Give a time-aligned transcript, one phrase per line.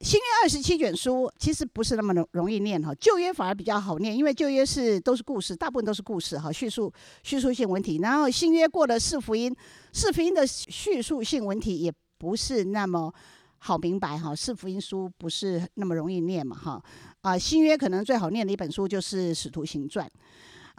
[0.00, 6.90] 新约二十七卷书其实不是那么容容易念哈，旧约反而比较好念，因为旧约是都是故事，大部分都是故事哈，叙述
[7.22, 7.98] 叙述性文体。
[7.98, 9.54] 然后新约过了四福音，
[9.92, 13.12] 四福音的叙述性文体也不是那么
[13.58, 16.82] 好明白哈，四福音书不是那么容易念嘛哈
[17.20, 20.10] 啊，新约可能最好念的一本书就是使徒行传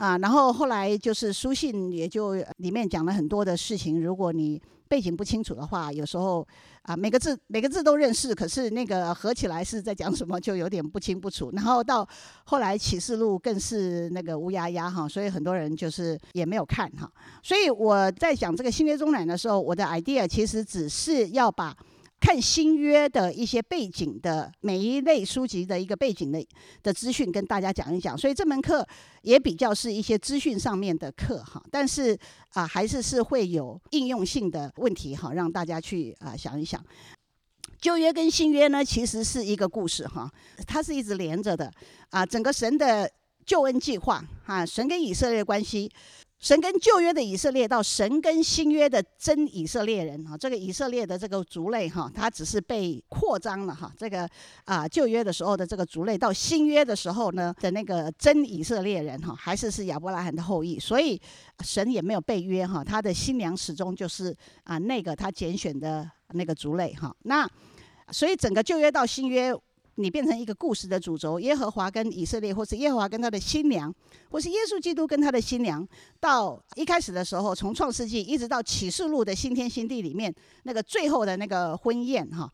[0.01, 6.45] 啊，然后后来就是书信，也就里面讲了很多的事情，如果你背景不清楚的话，有时候
[6.81, 11.51] 啊，每个字每个字都认识，可是那个合起来是在讲什么，就有点不清不楚。
[11.53, 12.07] 然后到
[12.45, 17.07] 后来启示录更是那个乌压压哈，所以很多人就是也没有看哈。
[17.43, 21.77] 所以我在讲这个新约中南的时候，我的 idea 其实只是要把。
[22.21, 26.47] 看新约的一些背景的每一类书籍的一个背景的
[26.83, 28.15] 的资讯，跟大家讲一讲。
[28.15, 28.87] 所以这门课
[29.23, 32.15] 也比较是一些资讯上面的课哈，但是
[32.49, 36.79] 啊，还是是会有应用性的问题哈，让大家去啊想一想。
[37.79, 40.31] 旧约跟新约呢，其实是一个故事哈，
[40.67, 41.73] 它是一直连着的
[42.11, 43.11] 啊，整个神的
[43.47, 45.91] 救恩计划啊，神跟以色列的关系。
[46.41, 53.93] 神跟旧约的以色列到神跟新约的真以色列人哈，这个以色列的这个族类哈，它只是被扩张了哈。
[53.95, 54.27] 这个
[54.65, 61.21] 啊旧约的时候的这个族类到新约的时候呢的那个真以色列人哈，还是是亚伯拉罕的后裔，所以
[61.63, 67.15] 神也没有被约哈，他的新娘始终就是啊那个他拣选的那个族类哈。
[67.21, 67.47] 那
[68.09, 69.55] 所以整个旧约到新约。
[69.95, 73.93] 你变成一个故事的主轴，耶和华跟以色列，或是耶和华跟他的新娘，
[74.29, 75.87] 或是耶稣基督跟他的新娘，
[76.19, 80.33] 到一开始的时候，从创世纪一直到启示录的新天新地里面，
[80.63, 82.51] 那个最后的那个婚宴哈，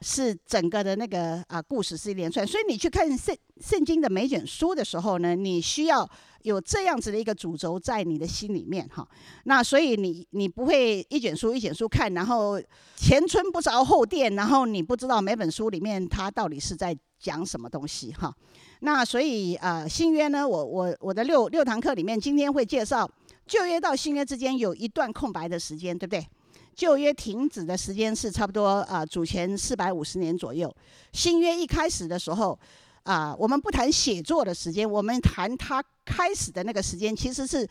[0.00, 2.46] 是整个的那个啊故事是一连串。
[2.46, 6.08] 所以你去看圣圣经的每卷书的时候呢，你需要。
[6.42, 9.06] 有这样子的一个主轴在你的心里面哈，
[9.44, 12.60] 那所以你你不会一卷书一卷书看，然后
[12.96, 18.34] 前村不着后店，然后你不知道每本书里面它到底是在讲什么东西哈。
[18.80, 23.08] 那所以呃新约呢，我我我的六六堂课里面今天会介绍
[23.46, 26.26] 旧约到新约之间有一段空白的时间，对不对？
[26.74, 30.74] 旧约停止的时间是差不多啊主前四百五十年左右，
[31.12, 32.58] 新约一开始的时候。
[33.04, 37.68] 啊，我们不谈写作的时间，我们谈他开始的那个时间，其实是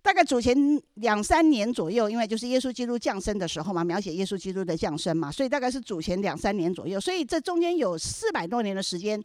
[0.00, 0.56] 大概主前
[0.94, 9.20] 两三年左右，因为就是耶稣基督降生的时候嘛，描写耶稣基督的降生嘛，所以大概是主前两三年左右，所以这中间有四百多年的时间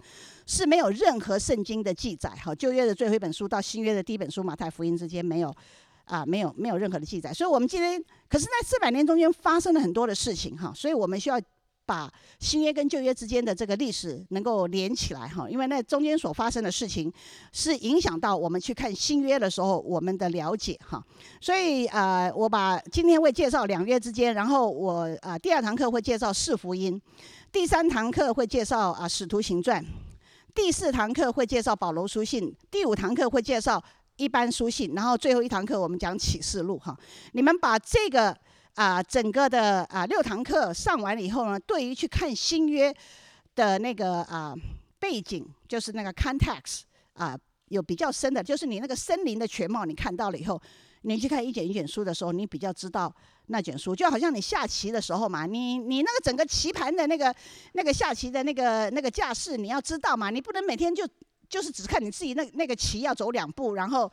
[0.47, 2.29] 是没有任何圣经的记载。
[2.43, 5.55] 哈，旧约的最后一本书到新约的第一本书马太福音之间没有
[6.05, 7.31] 啊，没有没有任何的记载。
[7.31, 11.39] 所以我们今天，可是在四百年中间发生了很多的事情哈，所以我们需要。
[11.85, 17.11] 把新约跟旧约之间的这个历史能够连起来哈，因为那中间所发生的事情
[17.51, 21.03] 是影响到我们去看新约的时候我们的了解哈。
[21.39, 26.99] 所以呃，我把今天会介绍两约之间，然后我呃第二堂课会介绍四福音，
[27.51, 29.85] 第三堂课会介绍啊使徒行传，
[30.55, 33.83] 第四堂课会介绍保罗书信，第五堂课会介绍
[34.17, 36.97] 一般书信，然后最后一堂课我们讲启示录哈。
[37.33, 38.35] 你们把这个。
[38.75, 42.93] 啊，整个的啊六堂课上完了以后呢，对于去看新约
[43.55, 44.53] 的那个啊
[44.99, 46.81] 背景，就是那个 context
[47.13, 47.37] 啊，
[47.69, 50.61] 有比较深的，就是你那个森林的全貌，你看到了以后，
[51.03, 53.13] 你去看一卷一卷书的时候，你比较知道
[53.45, 57.33] 那卷书，就好像你下棋的时候嘛，你你那个整个棋盘的那个
[57.71, 61.07] 那个下棋的那个那个架势，你要知道嘛，你不能每天就
[61.47, 64.11] 就是只看你自己那那个棋要走两步，然后。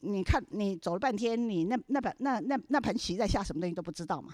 [0.00, 4.32] 你看，你走了半天，你那那盘那那那盘棋在下什么东西都不知道嘛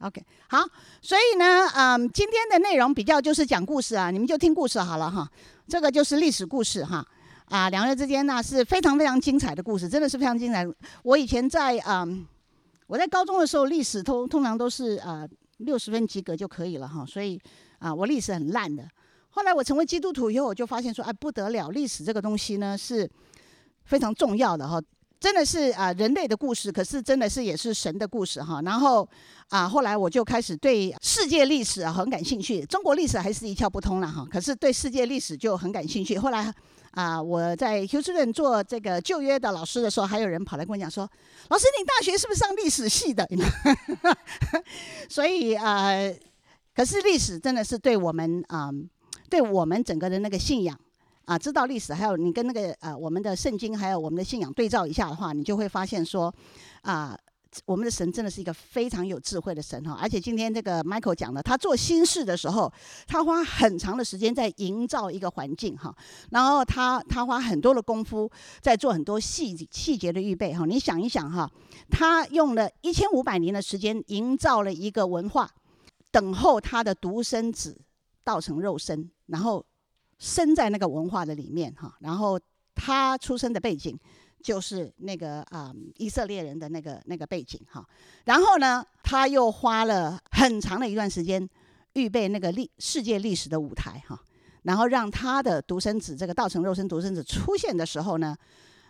[0.00, 0.58] ？OK，好，
[1.00, 5.30] 所以呢，嗯，今天的内容比较就是讲故事啊，你们就听故事好了哈。
[5.66, 7.06] 这个就是历史故事哈，
[7.46, 10.66] 啊，两人之间呢是非常非常精彩的故事，真的是非常精彩。
[11.04, 12.26] 我以前在嗯，
[12.86, 15.26] 我在高中的时候，历史通通常都是啊
[15.58, 17.40] 六十分及格就可以了哈，所以
[17.78, 18.86] 啊我历史很烂的。
[19.30, 23.08] 后来我成为基督徒以后，我就发现说，哎不得了，历史这个东西呢是
[23.84, 24.82] 非常重要的哈。
[25.24, 28.60] 真的是啊，人类的故事，可是真的是也是神的故事哈。
[28.60, 29.08] 然后
[29.48, 34.28] 啊，后来我就开始对世界历史啊很感兴趣，中国历史还是一窍不通了哈。
[34.30, 36.18] 可是对世界历史就很感兴趣。
[36.18, 36.52] 后来
[36.90, 41.10] 啊，我在休斯顿做这个旧约的老师的时候，还有人跑来跟我讲说
[41.48, 43.26] ：“老师，你大学是不是上历史系的？”
[45.08, 45.88] 所以啊，
[46.74, 48.68] 可是历史真的是对我们啊，
[49.30, 50.78] 对我们整个的那个信仰。
[51.26, 56.32] 啊，知道历史，还有你跟那个呃，我们的圣经，还有我们的信仰对照一下的话，你就会发现说，
[56.82, 57.16] 啊，
[57.64, 59.96] 我们的神真的是一个非常有智慧的神哈。
[60.00, 62.70] 而且今天这个 Michael 讲的，他做新事的时候，
[63.06, 65.96] 他花很长的时间在营造一个环境哈，
[66.30, 68.30] 然后他他花很多的功夫
[68.60, 70.66] 在做很多细细节的预备哈。
[70.66, 71.50] 你想一想哈，
[71.90, 75.48] 他用了一千五百年的时间营造了一个文化，
[76.10, 77.80] 等候他的独生子
[78.22, 79.64] 道成肉身，然后
[80.24, 81.94] 生在那个文化的里面哈。
[82.00, 82.40] 然后
[82.74, 83.98] 他出生的背景
[84.42, 87.86] 就是那个啊、以色列人的那个那个背景哈。
[88.24, 91.46] 然后呢，他又花了很长的一段时间
[91.92, 94.18] 预备那个历世界历史的舞台哈。
[94.62, 98.34] 然后让他的独生子这个道成肉身独生子出现的时候呢，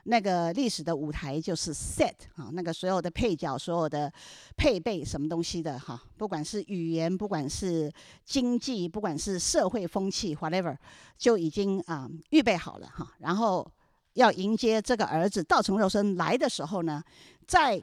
[0.06, 4.12] 那个历史的舞台就是 set 啊，那个所有的配角、所有的
[4.54, 7.90] 配备什么东西的哈，不管是语言，不管是
[8.22, 10.76] 经济，不管是社会风气，whatever，
[11.16, 13.14] 就已经啊预备好了哈。
[13.20, 13.66] 然后
[14.12, 17.02] 要迎接这个儿子道成肉身来的时候呢，
[17.46, 17.82] 在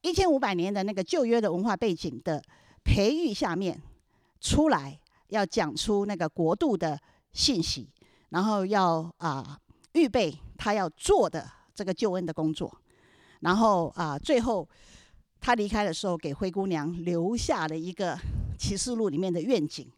[0.00, 2.42] 一千五百年的那个旧约的文化背景的
[2.82, 3.82] 培育下面
[4.40, 4.98] 出来，
[5.28, 6.98] 要讲出那个国度的
[7.34, 7.90] 信息，
[8.30, 9.60] 然后要啊
[9.92, 11.57] 预备他要做的。
[11.78, 12.76] 这个救恩的工作，
[13.38, 14.68] 然后啊，最后
[15.40, 18.18] 他离开的时候，给灰姑娘留下了一个
[18.58, 19.88] 启示录里面的愿景，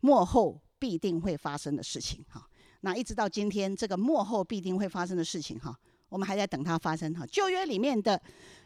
[0.00, 2.48] 幕后必定会发生的事情哈。
[2.80, 5.78] 那一直到今天，这个幕后必定会发生的事情哈，
[6.08, 7.26] 我们还在等它发生哈。
[7.26, 8.18] 旧约里面的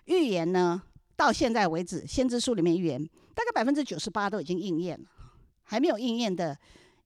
[0.05, 0.81] 预言呢，
[1.17, 3.05] 到现在为止，先知书里面预言
[3.35, 5.09] 大概百分之九十八都已经应验了，
[5.65, 6.56] 还没有应验的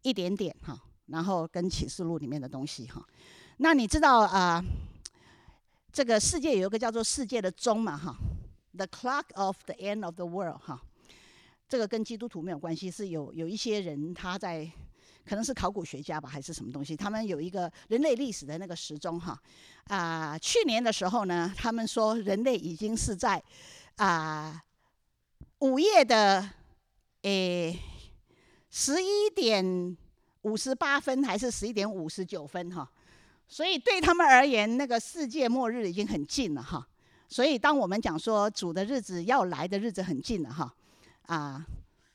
[0.03, 0.79] 一点点哈。
[1.07, 3.03] 然后跟启示录里面的东西哈，
[3.57, 4.63] 那你知道啊？
[5.99, 8.17] 这个世界有一个叫做世界的钟嘛，哈
[8.73, 10.81] ，The clock of the end of the world，哈，
[11.69, 14.71] 这个跟基督徒没有关系，是有有一些人他在，
[15.29, 19.37] 可能是考古学家吧，还是什么东西，他们有一个人类历史的那个时钟，哈，
[19.89, 23.43] 啊，去年的时候呢，他们说人类已经是在
[23.97, 24.63] 啊
[25.59, 26.49] 午夜的
[27.23, 27.77] 诶
[28.71, 29.97] 十一点
[30.43, 32.89] 五十八分，还是十一点五十九分，哈。
[33.49, 36.87] 所以对他们而言，那个世界末日已经很近了哈。
[37.29, 40.75] 所以当我们讲说主的日子要来的日子很近了哈，
[41.23, 41.67] 啊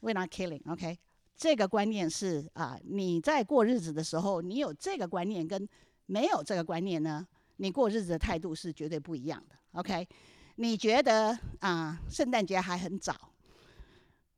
[0.01, 0.97] ，we're not killing，OK？
[1.35, 5.67] 这个观念是啊，你在过日子的时候，你有这个观念跟
[6.05, 7.27] 没有这个观念呢，
[7.57, 10.07] 你过日子的态度是绝对不一样的，OK？
[10.55, 13.15] 你觉得啊，圣诞节还很早，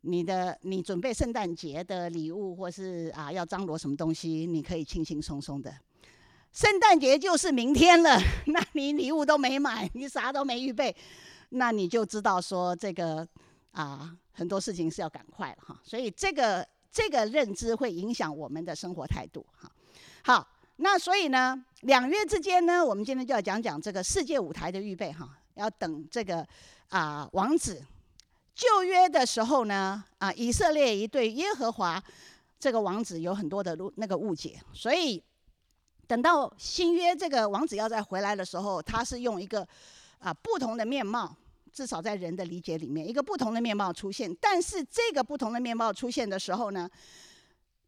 [0.01, 5.73] 你的你准备圣诞节的礼物或是啊要张罗什么东西，你可以轻轻松松的。
[6.55, 8.17] 圣诞节就是明天了，
[8.47, 10.95] 那你礼物都没买，你啥都没预备，
[11.49, 13.27] 那你就知道说这个
[13.71, 15.77] 啊很多事情是要赶快了哈。
[15.83, 19.69] 所以这个这个认知会影响我们的生活态度哈。
[20.23, 20.47] 好，
[20.77, 25.37] 那所以呢，两约之间呢，我们今天就要讲讲这个世界舞台的预备哈。
[25.55, 26.47] 要等这个
[26.87, 27.85] 啊王子
[28.53, 32.01] 旧约的时候呢，啊以色列一对耶和华
[32.57, 35.21] 这个王子有很多的那个误解，所以。
[36.07, 39.67] 等到新约这个王子要再回来的时候，他是用一个
[40.19, 41.35] 啊不同的面貌，
[41.71, 44.33] 至少在人的理解里面，一个不同的面貌出现。
[44.39, 46.89] 但是这个不同的面貌出现的时候呢，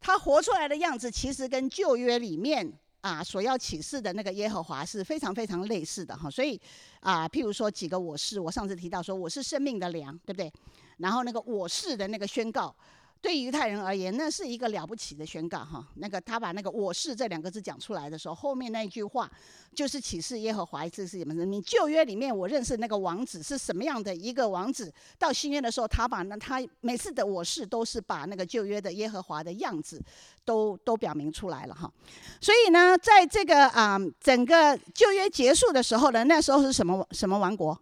[0.00, 6.28] 他活出来的样子其实跟旧约里面啊所要启示的那个耶和华是非常非常类似的哈。
[6.30, 6.60] 所以
[7.00, 10.52] 啊，譬如说几个我是，我上次提到说我是生命的粮，对不对？
[10.98, 12.74] 然后那个我是的那个宣告。
[13.20, 15.84] 对于犹太人而言，那是一个了不起的宣告哈。
[15.96, 19.28] 那个他把那个“我是”这两个字讲出来的时候，后面那一句话
[19.74, 21.60] 就是启示耶和华这是什么人民。
[21.62, 30.00] 旧约里面我认识那个王子是什么样的一个王子，到新约的时候，他把那他每次的“我是”都是把那个旧约的耶和华的样子
[30.44, 31.92] 都都表明出来了哈。
[32.40, 37.76] 所以呢，在这个啊整个旧约结束的时候呢，那时候是什么什么王国？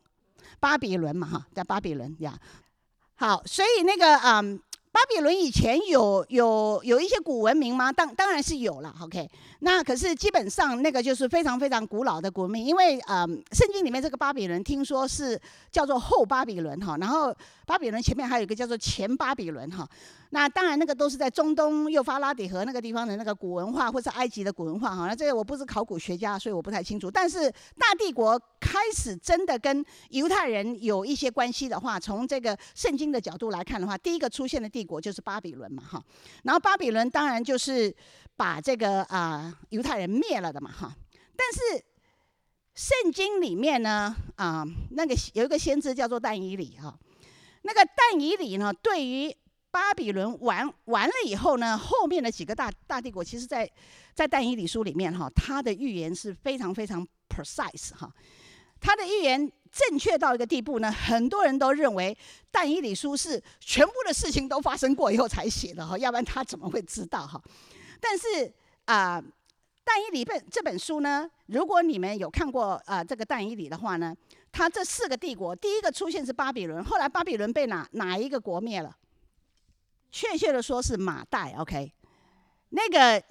[0.59, 2.39] 巴比伦嘛哈，在巴比伦呀。
[3.17, 4.43] 好，所以那个啊。
[4.97, 7.93] 巴比伦以前有有有一些古文明吗？
[7.93, 9.29] 当当然是有了，OK。
[9.59, 15.39] 那可是基本上那个就是非常非常古老的国民，因为呃，圣经里面这个巴比伦听说是
[15.71, 17.31] 叫做后巴比伦哈，然后
[17.67, 19.87] 巴比伦前面还有一个叫做前巴比伦哈。
[20.31, 25.07] 那当然那个都是在中东幼发拉底河那个地方的那个古文化，或是埃及的古文化哈。
[25.07, 27.11] 那这个我不是考古学家，所以我不太清楚。
[27.11, 36.03] 但是大帝国开始真的跟犹太人有一些关系的话，从这个圣经的角度来看的话，第一个出现的帝国就是巴比伦嘛哈。
[36.43, 37.95] 然后巴比伦当然就是。
[38.39, 40.95] 把这个啊犹太人灭了的嘛哈，
[41.35, 41.83] 但是
[42.75, 46.95] 圣经里面呢啊那个有一个先知叫做但以理哈，
[47.63, 49.35] 那个但以理呢对于
[49.77, 53.71] 巴比伦完完了以后呢，后面的几个大大帝国，其实在
[54.15, 58.11] 在但以理书里面哈，他的预言是非常非常 precise 哈，
[58.81, 62.17] 他的预言正确到一个地步呢，很多人都认为
[62.51, 67.39] 但以理书是全部的事情都发生过以后才写的哈，要不然他怎么会知道哈？
[68.01, 68.51] 但是
[68.87, 69.23] 啊，
[69.85, 74.17] 但以理本这本书呢，如果你们有看过啊这个但以理的话呢，
[74.51, 78.97] 它这四个帝国，第一个出现是巴比伦，后来巴比伦被哪哪一个国灭了？
[80.11, 81.93] 确切的说是马代，OK，
[82.71, 83.23] 那个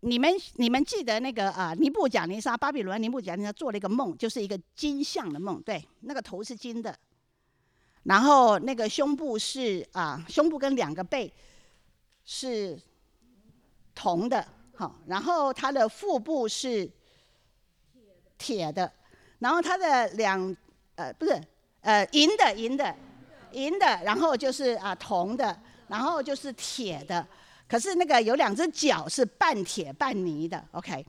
[0.00, 6.96] 你们你们记得那个啊，尼布甲尼撒巴比伦尼布甲尼撒做了一个梦，就是一个金像的梦，对，那个头是金的，
[8.04, 11.32] 然后那个胸部是啊，胸部跟两个背
[12.24, 12.78] 是
[13.94, 14.46] 铜的，
[14.76, 16.88] 好，然后它的腹部是
[18.36, 18.92] 铁的，
[19.40, 20.56] 然后它的两
[20.94, 21.40] 呃不是
[21.80, 22.96] 呃银的银的
[23.52, 27.26] 银的，然后就是啊铜的，然后就是铁的，
[27.68, 31.04] 可是那个有两只脚是半铁半泥的，OK。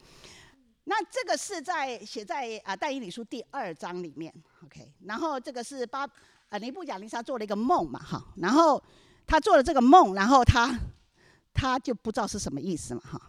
[0.85, 4.33] 那这个是在写在啊但以理书第二章里面
[4.65, 4.91] ，OK。
[5.05, 6.07] 然后这个是巴
[6.49, 8.81] 啊尼布甲尼撒做了一个梦嘛，哈，然后
[9.27, 10.75] 他做了这个梦，然后他
[11.53, 13.21] 他就不知道是什么意思嘛，哈。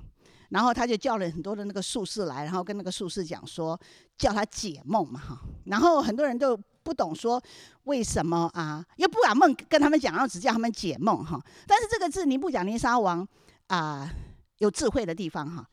[0.48, 3.78] 然后他就叫了很多的那个术士来，然后跟那个术士讲说，
[4.16, 5.38] 叫他解梦嘛哈。
[5.66, 7.42] 然后很多人都不懂说
[7.84, 11.40] 为什么啊，又不把梦跟他们讲，然后只叫他们解梦哈。
[11.66, 13.26] 但是这个是尼布甲尼撒王
[13.68, 14.10] 啊
[14.58, 15.66] 有智慧的地方哈。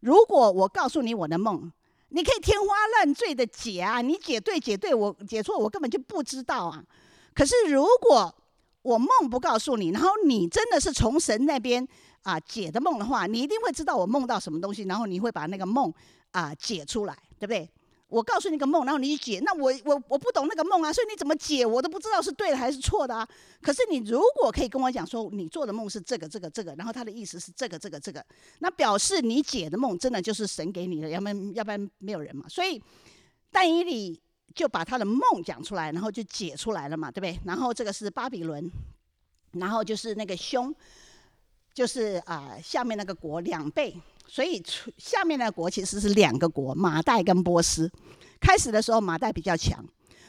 [0.00, 1.70] 如果我告诉你我的梦，
[2.08, 2.66] 你可以天花
[2.96, 6.84] 乱坠的解啊，你解对解对，我解错我根本就不知道啊。
[7.34, 8.34] 可是如果
[8.82, 11.86] 我梦不告诉你，然后你真的是从神那边。
[12.22, 15.90] 啊，解的梦的话，你一定会知道我梦到什么东西，然后你会把那个梦
[16.32, 17.66] 啊解出来，对不对？
[18.10, 23.26] 我告诉你个梦，然后你解，那我我我不懂那个梦啊，所以你怎么解我都不知道是对的还是错的啊。
[23.62, 28.22] 可是你如果可以跟我讲说，你做的梦是这个这个这个，然后他的意思是这个这个这个，
[28.58, 32.46] 那表示你解的梦真的就是神给你的，要不然要不然没有人嘛。
[32.48, 32.82] 所以
[33.50, 34.20] 但以理
[34.54, 37.38] 就把他的梦讲出来，然后就解出来了嘛，对不对？
[37.44, 38.70] 然后这个是巴比伦，
[39.52, 40.74] 然后就是那个胸。
[41.72, 43.96] 就是啊，下面那个国两倍，
[44.32, 44.62] 所以
[44.96, 47.90] 下面的国其实是两个国，马代跟波斯。
[48.40, 49.84] 开始的时候马代比较强，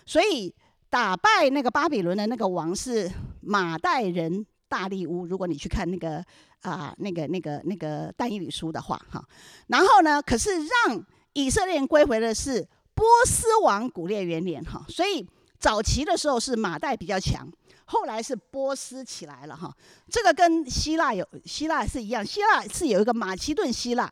[0.08, 0.54] 所以
[0.90, 3.10] 打败那个巴比伦的那个王是
[3.42, 5.28] 马代人大力乌。
[5.28, 6.26] 如果你去看那个
[6.62, 9.24] 啊，那个那个那个但以理书的话，哈，
[9.68, 15.26] 然后呢，可是让以色列人归回的是波斯王古列元年，哈，所以
[15.62, 17.48] 早期的时候是马代比较强。
[17.86, 19.70] 后来是波斯起来了哈，
[20.10, 24.10] 这个跟希腊有希腊是一样，希腊是有一个马其顿希腊，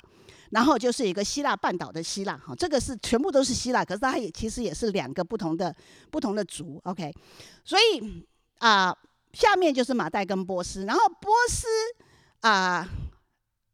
[0.49, 5.73] 然后就是一个希腊半岛的希腊哈，这个是全部都是希腊，可是它也其实也是两个不同的
[6.11, 7.13] 不同的族，OK，
[7.63, 8.25] 所以
[8.57, 8.93] 啊、
[9.31, 11.65] 下面就是马代跟波斯，然后波斯
[12.41, 12.85] 啊、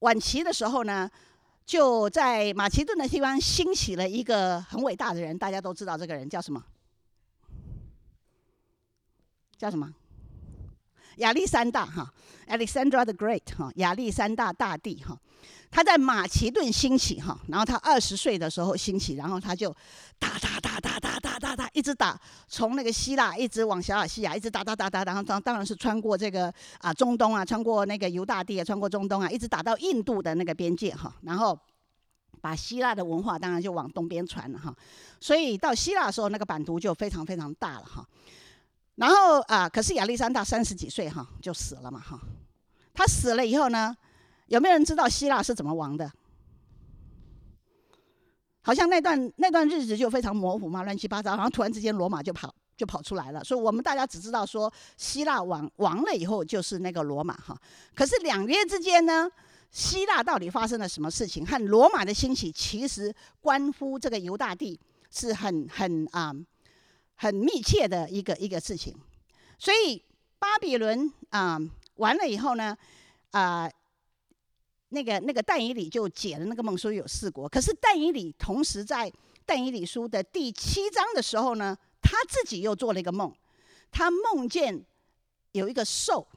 [0.02, 1.10] 晚期的时候呢，
[1.66, 6.64] 就在马其顿的地方兴起了一个很伟大的人，大家都知道这个人叫什么？
[9.58, 9.94] 叫什么？
[11.18, 12.14] 亚历山大哈
[12.48, 15.18] ，Alexander the Great 哈，亚历山大大帝哈，
[15.72, 19.74] 他在马其顿兴起哈，然后他二十岁的时候兴起，然后他就
[20.20, 22.20] 打打打打打打打打，一直打，
[22.50, 31.58] 从那个希腊一直往小亚细亚，一直打打打打，然后当当然是穿过这个啊中东啊，穿过那个犹大地啊，穿过中东啊，一直打到印度的那个边界哈，然后
[32.42, 34.76] 把希腊的文化当然就往东边传了哈，
[35.22, 38.06] 所以到希腊的时候，那个版图就非常非常大了哈。
[38.96, 42.20] 然后啊，可是亚历山大三十几岁哈就死了嘛哈。
[42.94, 43.96] 他死了以后呢，
[44.48, 46.12] 有没有人知道希腊是怎么亡的？
[48.62, 51.36] 好像那段那段日子就非常模糊嘛，乱七八糟。
[51.36, 57.56] 然后突然之间罗马就跑就跑出来了，所以我们大家只知道说希腊亡亡了以后就是那个罗马哈。
[57.94, 59.30] 可是两约之间呢，
[59.72, 61.46] 希腊到底发生了什么事情？
[61.46, 64.80] 和罗马的兴起其实关乎这个犹大地
[65.12, 66.34] 是很很啊。
[67.16, 68.96] 很密切的一个一个事情，
[69.58, 70.04] 所以
[70.40, 71.60] 巴比伦啊、
[71.96, 72.78] 完了以后呢，
[73.32, 73.70] 啊、
[74.90, 77.48] 那个那个但以理就解了那个梦，说有四国。
[77.50, 79.12] 可是但以理同时在
[79.46, 83.34] 但以理书的第七章的时候呢，他自己又做了一个梦，
[83.92, 84.86] 他梦见
[85.52, 86.28] 有一个兽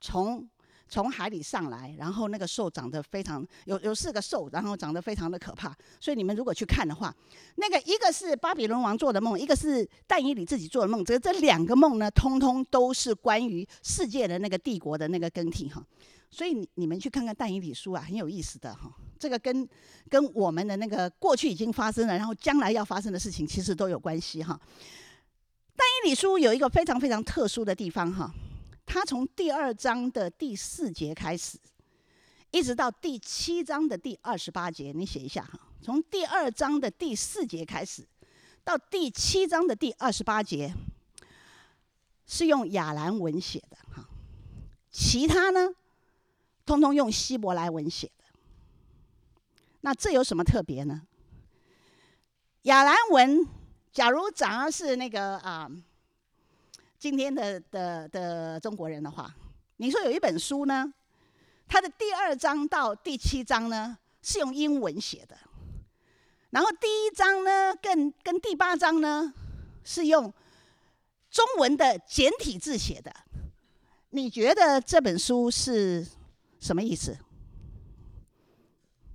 [0.00, 0.48] 从。
[0.90, 5.74] 从海里上来，然后那个兽长得非常有有四个兽，然后长得非常的可怕。
[6.00, 7.14] 所以你们如果去看的话，
[7.54, 11.04] 那个一个是巴比伦王做的梦，一个是但以理自己做的梦。
[11.04, 15.80] 这这两个梦呢，通通都是关于世界的那个帝国的那个更替哈。
[16.28, 18.92] 所以你你们去看看但以理书啊，很有意思的哈。
[19.18, 19.68] 这个跟
[20.08, 24.58] 跟我们的那个过去已经发生了，然后将来要发生的事情，其实都有关系哈。
[25.76, 28.32] 但以理书有一个非常非常特殊的地方哈。
[28.92, 31.56] 他从第二章的第四节开始，
[32.50, 35.60] 一直到第七章的第二十八节，你写一下哈。
[35.80, 38.04] 从第二章的第四节开始，
[38.64, 40.74] 到第七章的第二十八节，
[42.26, 44.08] 是用亚兰文写的哈。
[44.90, 45.68] 其他呢，
[46.66, 48.24] 通通用希伯来文写的。
[49.82, 51.02] 那这有什么特别呢？
[52.62, 53.46] 亚兰文，
[53.92, 55.70] 假如讲的是那个啊。
[57.00, 59.34] 今天的的的中国人的话，
[59.78, 60.92] 你说有一本书呢，
[61.66, 65.34] 它的第二章到第七章呢是用英文写的，
[66.50, 69.32] 然后第一章呢跟跟第八章呢
[69.82, 70.30] 是用
[71.30, 73.10] 中文的简体字写的。
[74.10, 76.06] 你觉得这本书是
[76.58, 77.16] 什么意思？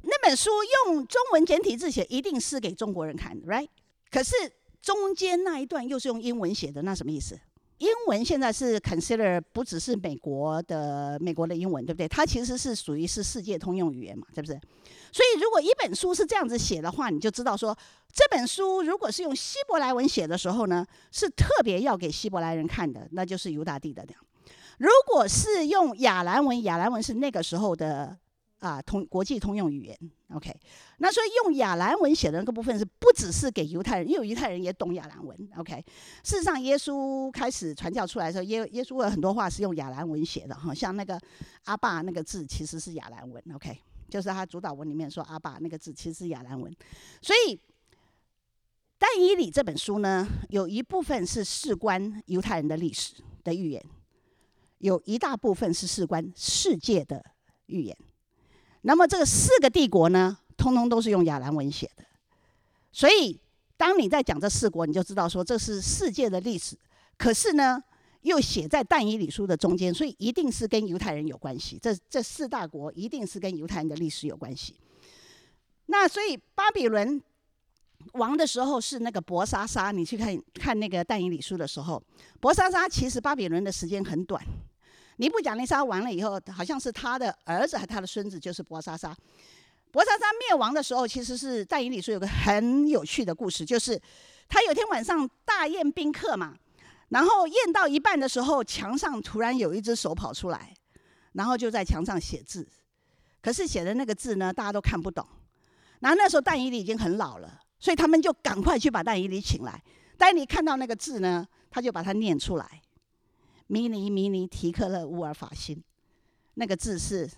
[0.01, 0.49] 那本书
[0.85, 3.69] 用中文简体字写，一定是给中国人看的，right？
[4.09, 4.33] 可是
[4.81, 7.39] 中间那一段又是用英文写的，那什么意思？
[7.79, 12.07] 英文现在是 consider 不只是美国的美国的英文，对不对？
[12.07, 14.59] 它其实是属于是世界通用语言嘛，对不对？
[15.11, 17.77] 所以如果一本书是这样子写的话，你就知道说，
[18.13, 24.05] 这本书如果是用希伯来文写的时候呢，是特别要给希伯来人看的，那就是犹大地的。
[24.77, 28.17] 如果是用亚兰文，亚兰文是那个时候的。
[28.65, 29.95] 啊，通国际通用语言
[30.33, 30.51] ，OK。
[30.97, 35.85] 那所以用亚兰文写的那个部分是不只是给犹太人，因为犹太人也懂亚兰文，OK。
[36.23, 41.19] 事实上，耶稣开始传教出来的时候，耶耶稣有很多话是用亚兰文写的哈，像那个
[41.65, 43.77] 阿爸那个字其实是亚兰文，OK。
[44.09, 46.75] 就是他主导文里面说阿爸那个字其实是亚兰文。
[47.21, 47.59] 所以
[48.97, 53.83] 但以理这本书呢，有一部分是事关犹太人的历史的预言，
[54.77, 57.23] 有一大部分是事关世界的
[57.65, 57.97] 预言。
[58.87, 62.05] 那么这个四个帝国呢，通通都是用亚兰文写的，
[62.91, 63.39] 所以
[63.75, 66.77] 当你在讲这四国，你就知道说这是世界的历史。
[67.17, 67.81] 可是呢，
[68.21, 71.79] 又写在但以理书的中间，所以一定是跟犹太人有关系。
[71.81, 74.75] 这这四大国一定是跟犹太人的历史有关系。
[75.87, 77.19] 那所以巴比伦
[78.13, 82.01] 王的时候是那个伯沙撒，你去看看那个但以理书的时候，
[82.39, 84.39] 伯沙撒其实巴比伦的时间很短。
[85.17, 89.15] 尼布甲尼撒完了以后，好像是他的儿子还他的孙子，就是博沙撒。
[89.91, 93.99] 伯沙撒灭亡的时候，其实是但以理说有个很有趣的故事，就是
[94.49, 96.53] 他有天晚上大宴宾客嘛，
[97.09, 100.73] 然后宴到一半的时候，墙上突然有一只手跑出来，
[101.31, 102.67] 然后就在墙上写字，
[103.41, 105.25] 可是写的那个字呢，大家都看不懂。
[106.01, 109.81] 然后那时候但以理已经很老了，所以他们就赶快去把但以理请来。
[110.17, 112.81] 但以理看到那个字呢，他就把它念出来。
[113.67, 115.81] 米尼米尼提克勒乌尔法辛，
[116.53, 117.29] 那个字是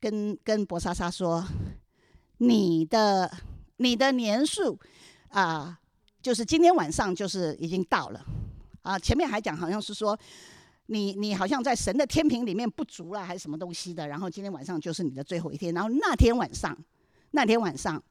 [0.00, 1.46] 跟跟博莎莎说，
[2.38, 3.30] 你的
[3.76, 4.78] 你的年数
[5.28, 5.78] 啊，
[6.20, 8.24] 就是今天晚上就是已经到了
[8.82, 8.98] 啊。
[8.98, 10.18] 前面还讲好像是说
[10.86, 15.72] 你你好像在神的天平里面不足了还是什么东西的，然后今天晚上就是你的最后一天。
[15.72, 16.76] 然后那天晚上
[17.30, 18.02] 那天晚上，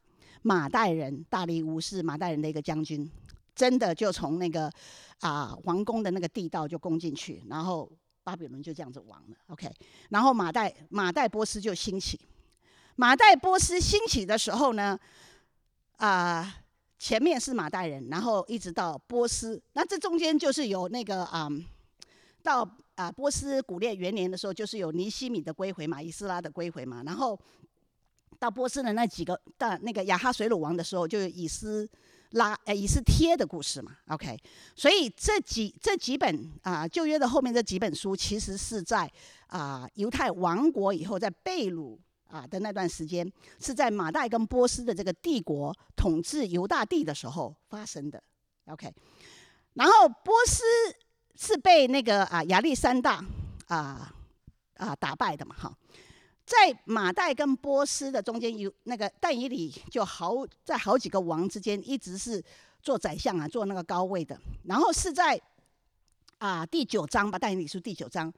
[0.42, 3.12] 马代人大利乌是马代人的一个将军。
[3.60, 4.72] 真的就从那个
[5.20, 7.92] 啊皇宫的那个地道就攻进去，然后
[8.24, 9.36] 巴比伦就这样子亡了。
[9.48, 9.70] OK，
[10.12, 12.18] 然后马代马代波斯就兴起。
[12.96, 14.98] 马代波斯兴起的时候呢，
[15.98, 16.56] 啊
[16.98, 21.50] 前面是马代人，然后一直到波斯，那这中间就是有那个啊
[22.42, 27.38] 到啊波斯古列元年的时候，就是有尼希米的归回嘛，伊斯拉的归回嘛，然后
[28.40, 31.90] 到波斯的那几个到那个亚哈水鲁王的时候，就有以斯。
[32.32, 34.38] 拉诶，以斯帖的故事嘛，OK，
[34.76, 39.12] 所以这几这几本啊旧约的后面这几本书，其实是在
[39.48, 48.22] 啊犹太王国以后，在被掳啊的那段时间，是在马代跟波斯的这个帝国统治犹大地的时候发生的
[48.68, 48.94] ，OK，
[49.74, 50.64] 然后波斯
[51.36, 53.26] 是被那个啊亚历山大
[53.68, 54.14] 啊
[54.76, 55.76] 啊打败的嘛，哈。
[56.50, 60.34] 在马代跟波斯的中间有那个但以理，就好
[60.64, 62.44] 在好几个王之间，一直是
[62.82, 64.36] 做宰相啊，做那个高位的。
[64.64, 65.40] 然后是在
[66.40, 68.34] 啊第九章吧，但以理书第九章，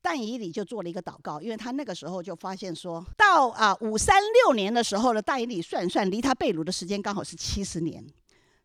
[0.00, 8.06] 但以理就做了一个祷告，因为他那个时候就发现说到啊五三六年的时候呢，但以理算算，离他被掳的时间刚好是七十年，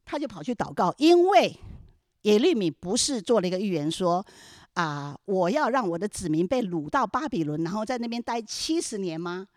[0.05, 1.59] 他就跑去祷告，因为
[2.21, 4.23] 耶利米不是做了一个预言说。
[4.77, 5.17] 啊！
[5.25, 9.47] 我要让我的子民被掳到巴比伦，然后在那边待七十年吗？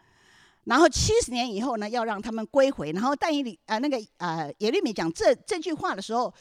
[0.64, 2.90] 然后七十年以后呢，要让他们归回。
[2.92, 6.32] 然后但以理啊，那个啊耶利米讲这这句话的时候，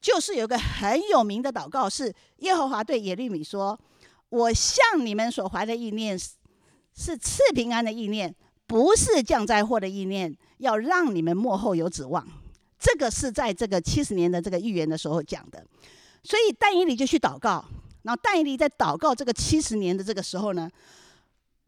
[0.00, 3.78] 就是有个很有名的祷告，是耶和华对耶利米说
[4.30, 6.30] ：“我向你们所怀的意念是
[6.96, 8.34] 是赐平安的意念，
[8.66, 12.26] 不是降灾祸的意念，要让你们末后有指望。”
[12.80, 15.64] 这个是在这个七十年的这个预言的时候讲的，
[16.24, 17.64] 所以但以理就去祷告。
[18.04, 20.70] 然后但以理在祷告这个七十年的这个时候呢，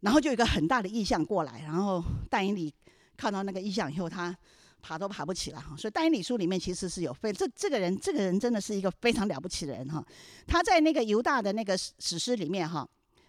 [0.01, 2.73] 然后就有一个很大的异象过来，然后但以理
[3.17, 4.37] 看到那个异象以后，他
[4.83, 5.75] 爬都爬不起来哈。
[5.79, 10.05] 所以但以理书里面其实是有非这这个人，这个人真的是一个非常了不起的人哈。
[10.47, 12.87] 他在那个犹大的那个史诗里面哈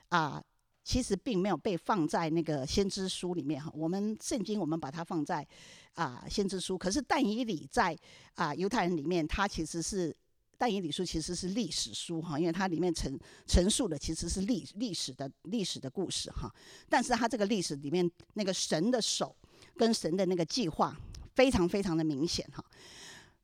[0.10, 0.44] 啊，
[0.84, 3.72] 其实并没有被放在那个先知书里面哈。
[3.74, 5.48] 我们圣经我们把它放在
[5.94, 7.98] 啊先知书，可是但以理在
[8.36, 10.14] 啊犹太人里面，他其实是。
[10.58, 16.52] 但以理书其实是历史书哈，因为它里面陈陈述的其实是历历史的历史的故事哈。
[16.90, 19.36] 但是它这个历史里面那个神的手
[19.78, 20.98] 跟神的那个计划
[21.36, 22.64] 非常非常的明显哈。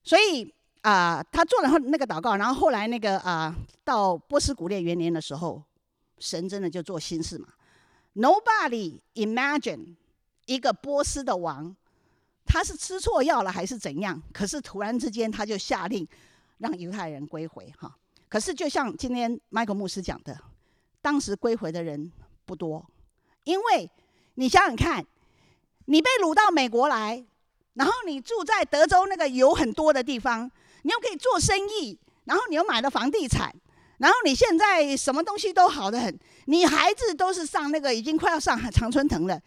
[0.04, 5.64] 所以啊、他做了后那个祷告，然后后来那个啊、到波斯古列元年的时候，
[6.20, 7.48] 神真的就做心事嘛。
[8.16, 9.96] Nobody imagine
[10.46, 11.74] 一个波斯的王，
[12.46, 14.22] 他是吃错药了还是怎样？
[14.34, 16.06] 可是突然之间他就下令。
[16.64, 17.94] 让犹太人归回哈，
[18.30, 20.40] 可是就像今天麦克牧师讲的，
[21.02, 22.10] 当时归回的人
[22.46, 22.86] 不多，
[23.44, 23.92] 因为
[24.36, 25.06] 你想想看，
[25.88, 27.22] 你被掳到美国来，
[27.74, 30.50] 然后你住在德州那个油很多的地方，
[30.84, 33.54] 你又可以做生意，然后你又买了房地产，
[33.98, 39.38] 然后你现在什么东西都好得很，你孩子都是上那个已经快要上常春藤了，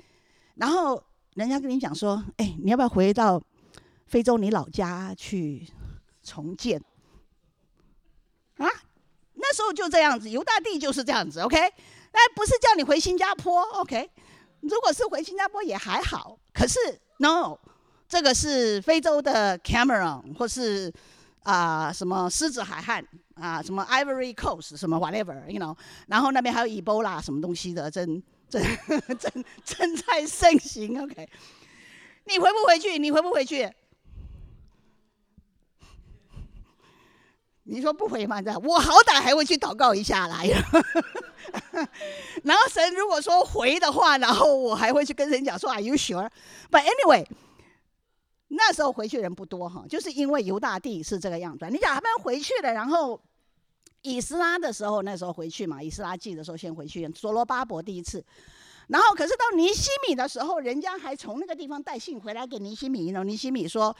[0.56, 1.02] 然后
[1.32, 3.42] 人家跟你讲说，哎，你要不要回到
[4.06, 5.66] 非洲你老家去
[6.22, 6.78] 重建？
[8.56, 8.68] 啊，
[9.34, 11.56] 那时候就这样子，犹大地就是这样子，OK？
[11.58, 14.10] 哎，不是叫你回新加坡，OK？
[14.60, 16.78] 如果是回新加坡也还好，可是
[17.18, 17.58] No，
[18.08, 20.92] 这个是非洲的 Cameroon 或是
[21.42, 25.76] 啊、什么狮子海岸啊，什么 Ivory Coast 什么 whatever，you know？
[26.08, 28.62] 然后那边还有 Ebola 什么东西的，正正
[29.18, 31.28] 正正在盛行，OK？
[32.24, 32.98] 你回不回去？
[32.98, 33.70] 你回不回去？
[37.68, 38.40] 你说不回吗？
[38.62, 40.46] 我好歹还会去祷告一下来。
[42.44, 47.26] 然后神如果说回的话，然后我还会去跟神讲说 Are you sure？But anyway，
[48.48, 51.66] 那时候回去人不多哈，就是因为犹大地是这个样子。
[51.68, 53.20] 你讲他们回去了，然后
[54.02, 58.24] 以斯拉的时候那时候回去嘛，以斯拉记的时候先回去，所罗巴伯第一次。
[58.86, 63.24] 然后可是到尼希米的时候，人家还从那个地方带信回来给尼希米呢。
[63.24, 63.96] 尼希米说。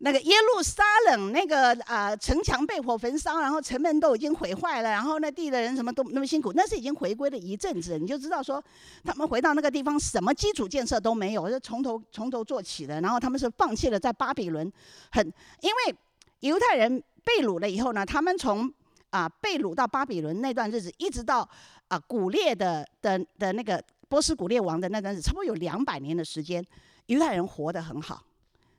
[0.00, 8.62] 那个耶路撒冷那个啊、城墙被火焚烧，然后城门都已经毁坏了，然后那地的人什么都那么辛苦，那是已经回归了一阵子，你就知道说
[9.02, 13.00] 他们回到那个地方什么基础建设都没有，就从头从头做起的。
[13.00, 14.72] 然后他们是放弃了在巴比伦，
[15.10, 15.26] 很
[15.62, 15.96] 因为
[16.40, 18.72] 犹太人被掳了以后呢，他们从
[19.10, 21.48] 啊、被掳到巴比伦那段日子，一直到
[21.88, 26.64] 啊、古列的的的那个波斯古列王的那段日子，差不多有两百年的时间，
[27.06, 28.22] 犹太人活得很好。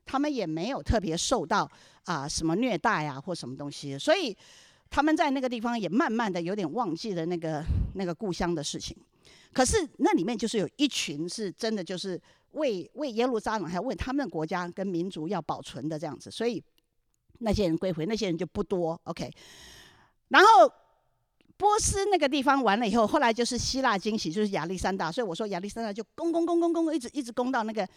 [0.09, 1.69] 他们也没有特别受到
[2.05, 4.35] 啊什么虐待啊或什么东西，所以
[4.89, 8.97] 他们在那个地方也慢慢的有点忘记了那个那个故乡的事情。
[9.53, 12.19] 可是那里面就是有一群是真的就是
[12.53, 16.63] 为为耶路撒冷还为他们的国家跟民族要保存的这样子，所以
[17.41, 18.99] 那些人归回，那些人就不多。
[19.03, 19.31] OK，
[20.29, 20.71] 然后
[21.55, 27.87] 波斯那个地方完了以后，后来就是希腊兴起，就是亚历山大，所以我说亚历山大就攻攻攻攻攻，一直一直攻到那个。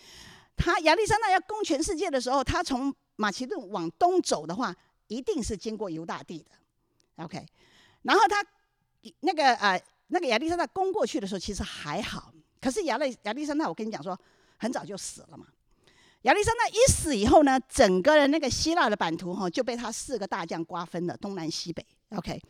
[0.57, 4.75] 他亚历山大要攻全世界的时候，他从马其顿往东走的话，
[5.09, 7.45] 一定是经过犹大地的，OK。
[8.03, 8.45] 然后他
[9.21, 12.33] 那个呃那个亚历山大攻过去的时候，其实还好。
[12.61, 14.19] 可是亚历亚历山大，我跟你讲说，
[14.57, 15.47] 很早就死了嘛。
[16.23, 22.41] 亚历山大一死以后呢，整个的那个希腊的版图哈就被他四个大将瓜分了，东南西北，OK。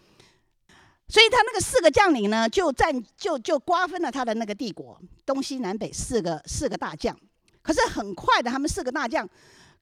[1.08, 7.18] 所以他那个四个将领呢，就占就就瓜分了他的那个帝国，东西南北四个四个大将。
[7.62, 9.28] 可是很快的，他们四个大将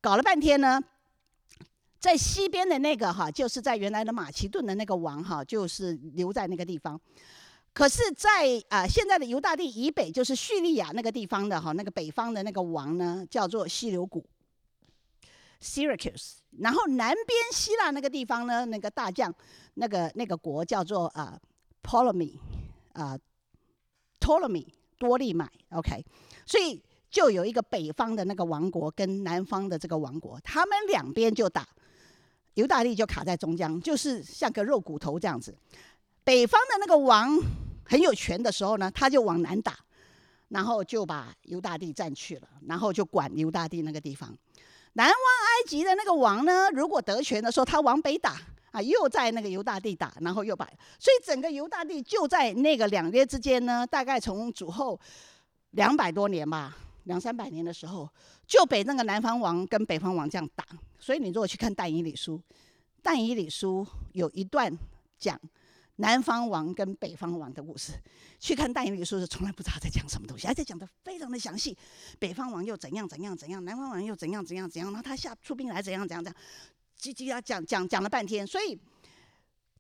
[0.03, 0.79] 搞了半天呢，
[1.99, 7.01] 在西边的那个哈，就是在原来的马其顿的那个王哈，就是留在那个地方。
[7.73, 14.27] 可是在，啊现在的犹大地以北，就是叙利亚那个地方的哈，那个北方的那个王呢，叫做西流古
[15.63, 16.41] （Syracuse）。
[16.59, 19.35] 然后南边希腊那个地方呢，那个大将，
[19.75, 21.41] 那个那个国叫做啊
[21.83, 22.37] Ptolemy
[22.93, 23.19] 啊
[24.21, 24.67] Ptolemy
[24.99, 25.51] 多利买。
[25.71, 26.05] OK，
[26.45, 26.83] 所以。
[27.11, 31.67] 就有一个北方的那个王国跟南方的这个王国，他们两边就打，
[32.55, 35.55] 犹大地就卡在中间，就是像个肉骨头这样子。
[36.23, 37.37] 北方的那个王
[37.85, 39.77] 很有权的时候呢，他就往南打，
[40.49, 44.33] 然后就把犹大地占去了，然后就管犹大地那个地方。
[44.93, 48.37] 南方埃及的那个王呢，如果得权的时候，他往北打
[48.71, 50.65] 啊，又在那个犹大地打，然后又把，
[50.99, 55.01] 所以整个犹大地就在那个两约之间呢，大概从主后
[55.71, 56.77] 两百多年吧。
[57.11, 58.09] 两三百年的时候，
[58.47, 60.65] 就被那个南方王跟北方王这样打。
[60.99, 62.41] 所以你如果去看但以理书，
[63.03, 64.73] 但以理书有一段
[65.19, 65.39] 讲
[65.97, 67.93] 南方王跟北方王的故事。
[68.39, 71.77] 去看但以理书是从来不知道在讲什么东西，而且讲得非常的详细。
[72.19, 76.43] 北方王又怎样怎样怎样，南方王又怎样怎样怎样，然后他下出兵来怎样怎样怎样，
[76.99, 78.47] 叽叽呀讲讲讲了半天。
[78.47, 78.79] 所以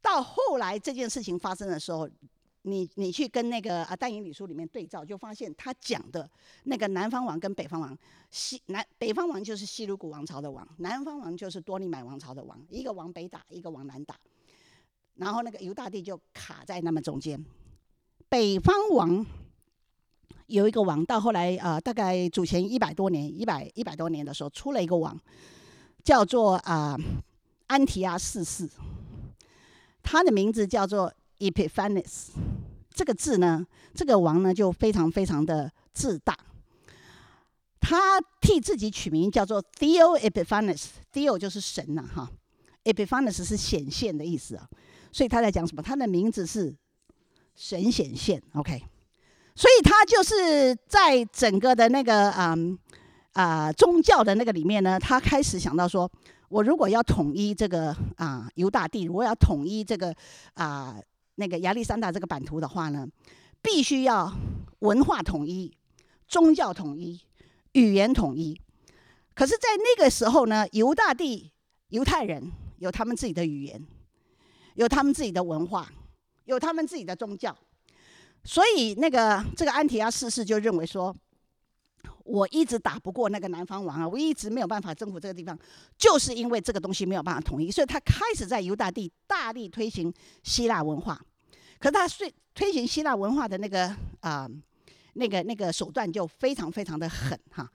[0.02, 2.08] 到后来这件事情发生的时候，
[2.62, 6.29] 你你去跟那个啊《但以理书》里面对照，就发现他讲的
[6.64, 7.99] 那个南方王跟北方王，
[8.31, 14.14] 西南北方王就是西鲁古王朝的王，南方王就是多利买王朝的王，一个往北打，一个往南打，
[15.14, 17.42] 然后那个犹大帝就卡在那么中间。
[18.29, 19.25] 北方王
[20.46, 25.18] 有一个王，到后来啊、大概主前一百多年，一百一百多年的时候，出了一个王，
[26.05, 26.94] 叫做啊、
[27.68, 28.68] 安提阿四世，
[30.03, 31.11] 他的名字叫做。
[31.40, 32.29] Epiphanes
[32.92, 36.37] 这个字呢，这个王呢就非常非常的自大，
[37.81, 42.31] 他替自己取名叫做 Theo Epiphanes，Theo 就是神呐、啊、哈
[42.85, 44.68] ，Epiphanes 是显现的意思啊，
[45.11, 45.81] 所以他在讲什么？
[45.83, 46.76] 他的名字是
[47.55, 48.83] 神显现，OK，
[49.55, 52.55] 所以他就是在整个的那个啊
[53.33, 56.11] 啊、宗教的那个里面呢，他开始想到说，
[56.50, 60.14] 我如果要统一这个啊犹大地，如果要统一这个
[60.55, 61.00] 啊。
[61.40, 63.09] 那个亚历山大这个版图的话呢，
[63.62, 64.31] 必须要
[64.81, 65.74] 文化统一、
[66.29, 67.20] 宗教统一、
[67.72, 68.61] 语言统一。
[69.35, 71.50] 可是，在那个时候呢，犹大地
[71.88, 73.87] 犹太人有他们自己的语言，
[74.74, 75.90] 有他们自己的文化，
[76.44, 77.57] 有他们自己的宗教。
[78.44, 81.14] 所以，那个这个安提阿四世就认为说，
[82.24, 85.59] 我一直打不过那个南方王啊，我一直没有办法征服这个地方，
[85.96, 87.70] 就是因为这个东西没有办法统一。
[87.70, 91.20] 所以他开始在犹大地大力推行希腊文化。
[91.80, 94.46] 可是他推推行希腊文化的那个啊、
[95.14, 97.66] 那个那个手段就非常非常的狠哈。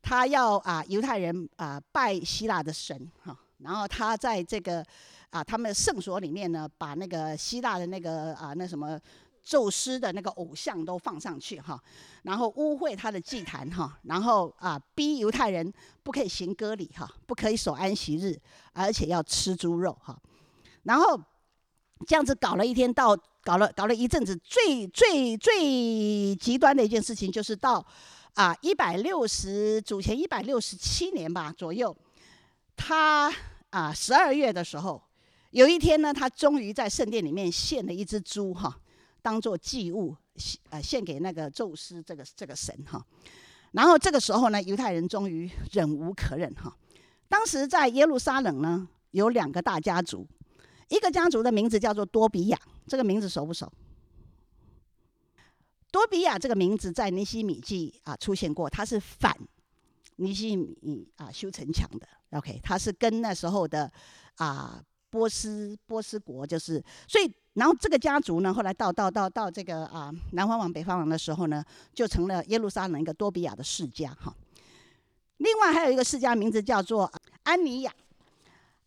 [0.00, 4.82] 他要啊犹太人啊拜希腊的神哈，然后他在这个
[5.28, 8.98] 啊他们的圣所里面呢，把那个希腊的那个啊那什么
[9.42, 11.78] 宙斯的那个偶像都放上去哈，
[12.22, 15.70] 然后污秽他的祭坛哈，然后啊逼犹太人
[16.02, 18.40] 不可以行割礼哈，不可以守安息日，
[18.72, 20.18] 而且要吃猪肉哈，
[20.84, 21.20] 然后。
[22.06, 27.84] 这样子搞了一天，到搞了搞了一阵子，最最最极端的一件事情，就是到
[28.34, 31.96] 啊一百六十主前一百六十七年吧左右，
[32.76, 33.32] 他
[33.70, 35.02] 啊十二月的时候，
[35.52, 38.78] 有一天呢，他终于在圣殿里面献了一只猪哈，
[39.22, 43.02] 当做祭物献，呃献给那个宙斯这个这个神哈。
[43.72, 46.76] 然后这个时候呢，犹太人终于忍无可忍哈。
[47.28, 50.26] 当时在耶路撒冷呢，有两个大家族。
[50.88, 53.70] 一个家族的名字叫做多比亚，这个名字熟不熟？
[55.90, 59.34] 多比亚这个名字在尼希米记啊出现过，他是反
[60.16, 62.06] 尼希米啊修城墙的。
[62.30, 63.90] OK，他是跟那时候的
[64.36, 74.34] 啊波斯波斯国就是，所以然后这个家族呢，后来到到到到这个啊南方王北方王的时候呢，就成了耶路撒冷一个多比亚的世家哈。
[75.38, 77.10] 另外还有一个世家名字叫做
[77.42, 77.92] 安尼亚。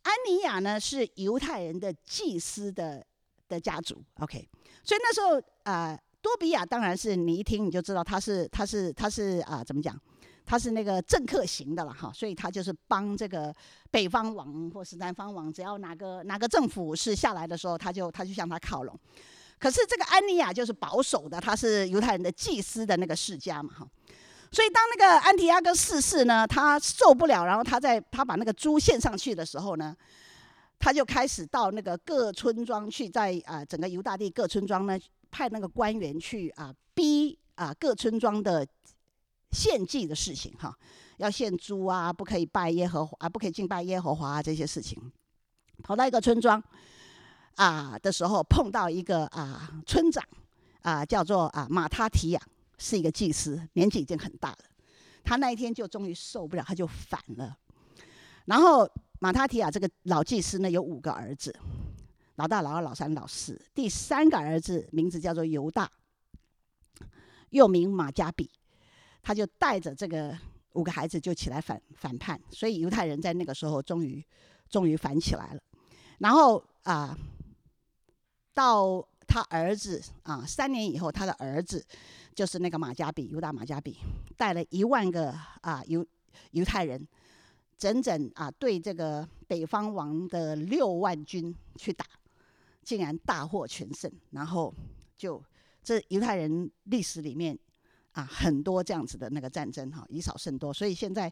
[0.09, 3.05] 安尼亚呢是犹太人的祭司的
[3.47, 4.49] 的家族，OK，
[4.83, 9.95] 所以那时候啊、多比亚当然是你一听你就知道他是他是他是啊、怎么讲，
[10.47, 13.55] 他是那个政客型的了哈，所以他就是帮这个
[13.91, 18.99] 北方王或是南方王，只要哪个哪个政府是下来的时候，他就他就向他靠拢。
[19.59, 23.87] 可是这个安尼亚就是保守的，他是犹太人的祭司的那个世家嘛哈。
[24.51, 29.95] 所以，当那个安提阿哥四世呢，他受不了，然后他在他把那个猪献上去的时候呢，
[30.79, 38.65] 他就开始到那个各村庄去，在啊、整个犹大地各村庄呢，派那个官员去啊、逼啊、各村庄的
[39.51, 40.75] 献祭的事情哈，
[41.17, 44.99] 要献猪啊，不可以拜耶和华啊，不可以敬拜耶和华啊这些事情。
[45.83, 46.61] 跑到一个村庄
[47.55, 50.23] 啊、的时候，碰到一个啊、村长
[50.81, 52.41] 啊、叫做啊马他提亚。
[52.79, 54.57] 是一个祭司，年纪已经很大了。
[55.23, 57.55] 他那一天就终于受不了，他就反了。
[58.45, 58.89] 然后
[59.19, 61.55] 马他提亚这个老祭司呢，有五个儿子，
[62.35, 63.61] 老大、老二、老三、老四。
[63.75, 65.91] 第三个儿子名字叫做犹大，
[67.49, 68.49] 又名马加比。
[69.21, 70.35] 他就带着这个
[70.73, 74.23] 五个孩子就起来反反叛，所以犹太人在那个时候终于
[74.69, 75.61] 终于反起来了。
[76.19, 77.15] 然后啊，
[78.53, 81.85] 到他儿子啊三年以后，他的儿子。
[82.35, 83.97] 就是那个马加比，犹大马加比
[84.37, 86.05] 带了一万个啊犹
[86.51, 87.05] 犹太人，
[87.77, 92.05] 整整啊对这个北方王的六万军去打，
[92.81, 94.09] 竟然大获全胜。
[94.31, 94.73] 然后
[95.17, 95.43] 就
[95.83, 97.57] 这犹太人历史里面
[98.13, 100.73] 啊很多这样子的那个战争哈，以少胜多。
[100.73, 101.29] 所以现在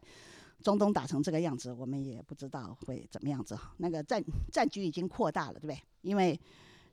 [0.62, 3.58] 中东打成这个样子，我们也不知道会怎么样子。
[3.78, 5.82] 那个战战局已经扩大了，对不对？
[6.02, 6.38] 因为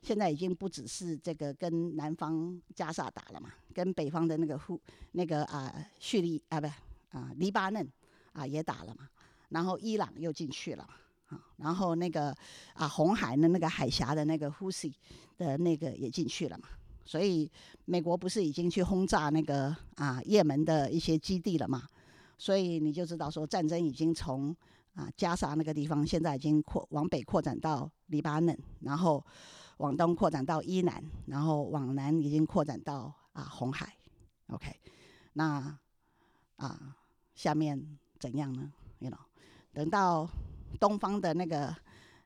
[0.02, 4.80] 现在已经不只是这个跟南方加萨打了嘛，跟北方的那个呼
[5.12, 6.66] 那个啊叙利啊不
[7.10, 7.86] 啊黎巴嫩
[8.32, 9.08] 啊也打了嘛，
[9.48, 10.88] 然后伊朗又进去了
[11.28, 12.34] 啊，然后那个
[12.74, 14.94] 啊红海的那个海峡的那个呼西
[15.36, 16.68] 的那个也进去了嘛，
[17.04, 17.50] 所以
[17.84, 21.82] 美国不是已经去轰炸那个啊也门的一些基地了嘛？
[22.38, 24.54] 所以你就知道说战争已经从
[24.94, 29.24] 啊加沙那个地方，现在已经扩往北扩展到黎巴嫩，然后
[29.78, 33.94] 往东扩展到伊南，然后往南已经扩展到啊红海。
[34.48, 34.74] OK，
[35.34, 35.78] 那
[36.56, 36.96] 啊
[37.34, 39.18] 下面怎样呢？You know，
[39.72, 40.28] 等到
[40.80, 41.74] 东方的那个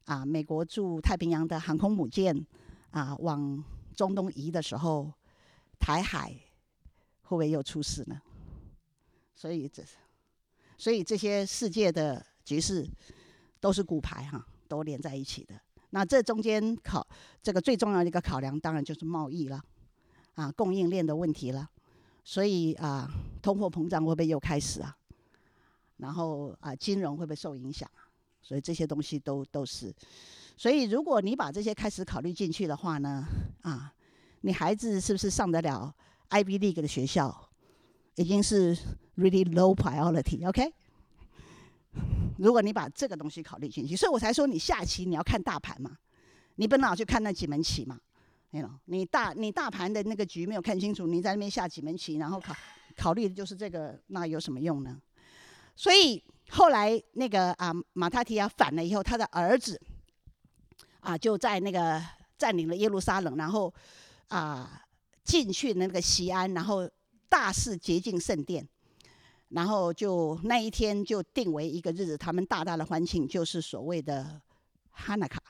[0.05, 2.47] 啊美国驻太平洋的航空母舰
[2.91, 3.65] 啊往
[3.97, 5.13] 中东移的时候，
[5.79, 6.31] 台海
[7.23, 8.21] 会不会又出事呢？
[9.35, 9.83] 所以这，
[10.77, 12.87] 所以这些世界的局势
[13.59, 15.61] 都是骨牌哈，都连在一起的。
[15.91, 17.07] 那这中间考
[17.43, 19.61] 这个最重要的一个考量，当然就是贸易了，
[20.35, 21.69] 啊，供应链的问题了。
[22.25, 23.11] 所以啊，
[23.43, 24.97] 通货膨胀会不会又开始啊？
[25.97, 27.91] 然后啊，金融会不会受影响？
[28.43, 29.95] 所以这些东西都都是。
[30.57, 33.27] 所以，如果你把这些开始考虑进去的话呢，
[33.63, 33.93] 啊，
[34.43, 35.95] 你孩子是不是上得了
[36.29, 37.49] Ivy League 的学校，
[38.17, 38.77] 已经是
[39.17, 40.73] really low priority，OK？
[42.39, 45.97] 如果你把这个东西考虑进去，所以我才说你下棋你要看大盘嘛，
[46.57, 47.99] 你不能老去看那几门棋嘛，
[48.51, 52.55] 你你大你大盘的那个局没有看清楚，你在那边下几门棋，然后考
[52.97, 55.01] 考虑的就是这个，那有什么用呢？
[55.77, 59.81] 所以后来那个啊马他提亚反了以后，他的儿子。
[61.03, 61.99] 啊，就在那个
[62.37, 63.73] 占领了耶路撒冷，然后
[64.29, 64.83] 啊
[65.25, 66.87] 进去那个西安，然后
[67.27, 68.69] 大肆洁净圣殿，
[69.51, 74.41] 然后就那一天就定为一个日子，他们大大的欢庆，就是所谓的
[74.91, 75.41] 哈娜卡。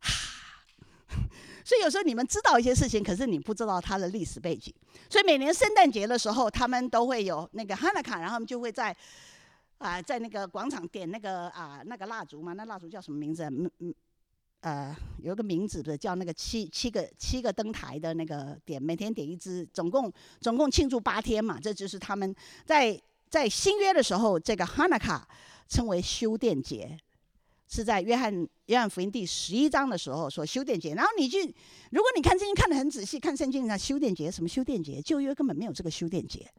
[1.64, 4.74] 所以有时候你们知道一些事情，可是你不知道它的历史背景。
[5.08, 8.96] 所以每年圣诞节的时候，他们都会有那个哈娜卡，然后就会在。
[9.78, 13.44] 啊，在那个广场点那个啊那个蜡烛嘛，那蜡烛叫什么名字？
[13.44, 13.94] 嗯嗯，
[14.60, 21.58] 呃，有一个名字的，叫那个七七个七个灯台的那个点，每天点一支，总共总共庆祝八天嘛。
[21.60, 25.28] 这就是他们在在新约的时候，这个哈娜卡
[25.68, 26.98] 称为修殿节，
[27.68, 30.94] 是在约翰约翰福音第十一章的时候说修殿节。
[30.94, 31.38] 然后你去，
[31.90, 36.50] 如果你看圣经看得很仔细，看圣经上修殿节什么修殿节，旧约根本没有这个修殿节，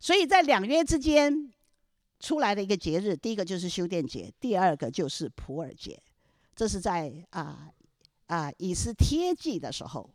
[0.00, 1.50] 所以在两约之间。
[2.20, 6.00] 出来的一个节日，第一个就是修殿节，第二个就是普尔节。
[6.54, 7.68] 这是在啊
[8.26, 10.08] 啊以斯帖记的时候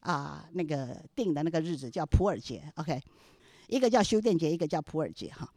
[0.00, 2.62] 啊那个定的那个日子叫普尔节。
[2.76, 3.00] OK，
[3.68, 5.32] 一个叫修殿节，一个叫普尔节。
[5.32, 5.48] 哈，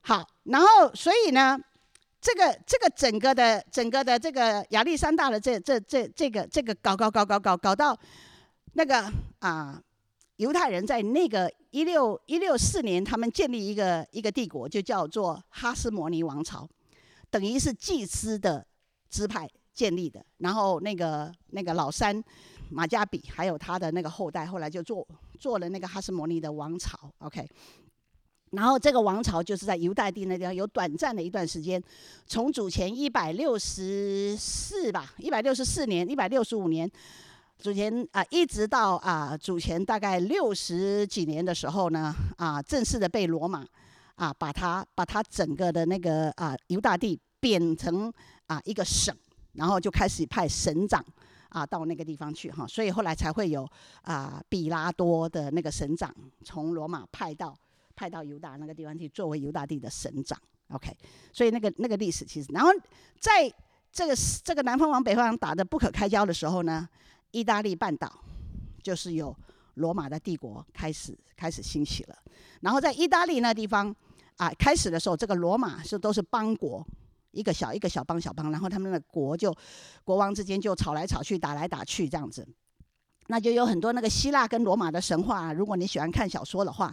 [0.00, 1.58] 好，然后所以呢，
[2.20, 7.98] 这个这个整个的整个的这个亚历山大的这这这这个这个搞搞搞搞搞搞到
[8.74, 9.82] 那个啊。
[10.38, 16.68] 犹太人在那个一六一六四年，他们建立一个一个帝国，就叫做哈斯摩尼王朝，
[17.28, 18.64] 等于是祭司的
[19.10, 20.18] 支派建立的。
[20.38, 22.20] 然后那个那个老三
[22.70, 25.06] 马加比，还有他的那个后代，后来就做
[25.38, 26.98] 做了那个哈斯摩尼的王朝。
[27.18, 27.48] OK，
[28.50, 31.80] 然后这个王朝就是在犹大地那地方有短暂的一段时间，
[32.26, 36.90] 从主前一百六十四吧，一百六十四年，一百六十五年。
[37.60, 43.66] 主前啊，一直到啊，主前大概六十几年的时候呢，啊，正式的被罗马
[44.14, 48.12] 啊，把它把它整个的那个啊犹大地变成
[48.46, 49.12] 啊一个省，
[49.58, 51.04] 然后就开始派省长
[51.50, 53.68] 啊到那个地方去哈，所以后来才会有
[54.02, 57.54] 啊比拉多的那个省长从罗马派到
[57.94, 60.40] 派到犹大那个地方去作为犹大地的省长。
[60.68, 60.96] OK，
[61.32, 62.70] 所以那个那个历史其实，然后
[63.20, 63.52] 在
[63.92, 66.88] 这个这个南方往北方打得不可开交的时候呢。
[67.30, 68.10] 意大利半岛
[68.82, 69.36] 就是有
[69.74, 72.16] 罗马的帝国开始开始兴起了，
[72.62, 73.94] 然后在意大利那地方
[74.38, 76.82] 啊，开始的时候，这个罗马是都是邦国，
[77.30, 79.54] 一个小一个小邦小邦，然后他们的国就
[80.04, 82.46] 国王之间就吵来吵去，打来打去这样子，
[83.26, 85.52] 那就有很多那个希腊跟罗马的神话。
[85.52, 86.92] 如果你喜欢看小说的话，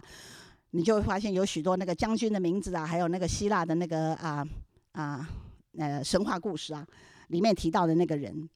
[0.70, 4.46] 你就会发现有许多那个将军的名字啊，还有那个希腊的那个啊
[4.92, 5.28] 啊
[5.78, 6.86] 呃神话故事啊，
[7.28, 8.48] 里面提到的那个人。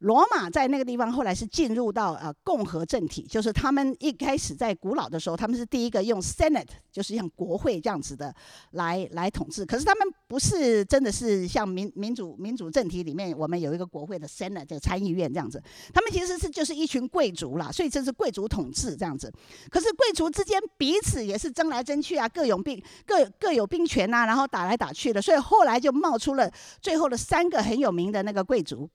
[0.00, 8.32] 罗马在那个地方后来是进入到呃共和政体，就是他们一开始在古老的时候，他们是第一个用 Senate，就是像国会这样子的
[8.72, 9.66] 来来统治。
[9.66, 15.62] 可是他们不是真的是像民民主民主政体里面，我们有一个国会的 Senate，就参议院这样子。
[15.92, 19.32] 他们其实是就是一群贵族啦，所以这是贵族统治这样子。
[19.68, 25.20] 可是贵族之间彼此也是争来争去啊，各有兵各各有兵权啊，然后打来打去的。
[25.20, 26.48] 所以后来就冒出了
[26.80, 28.88] 最后的三个很有名的那个贵族。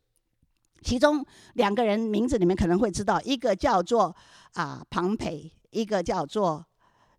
[0.83, 4.15] 其中两个人名字你们可能会知道，一个叫做
[4.53, 6.65] 啊庞培，一个叫做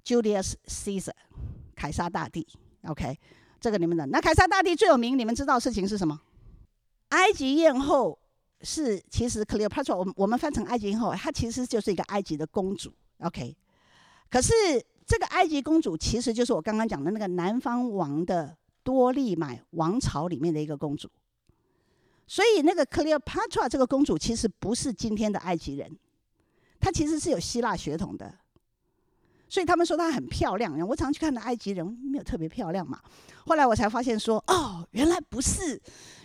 [0.04, 1.10] Julius Caesar，
[1.74, 2.46] 凯撒大帝。
[2.86, 3.18] OK，
[3.58, 6.20] 这个你们的那凯撒大帝最有名，你们知道事情是什么？
[7.08, 8.18] 埃及艳后
[8.60, 12.92] 是其实 Cleopatra，我们我们翻成埃及艳后，她其实就是一个埃及的公主。
[13.20, 13.56] OK，
[14.30, 14.52] 可是
[15.06, 21.08] 这个埃及公主其实就是我刚刚讲的那个南方王的多利买王朝里面的一个公主。
[22.26, 25.94] 所以那个 Cleopatra 这个公主其实不是今天的埃及人，
[26.80, 28.34] 她其实是有希腊血统的。
[29.46, 32.98] 所以他们说她很漂亮，我常去看的埃及人没有特别漂亮嘛。
[33.46, 35.80] 后来我才发现说，哦，原来不是，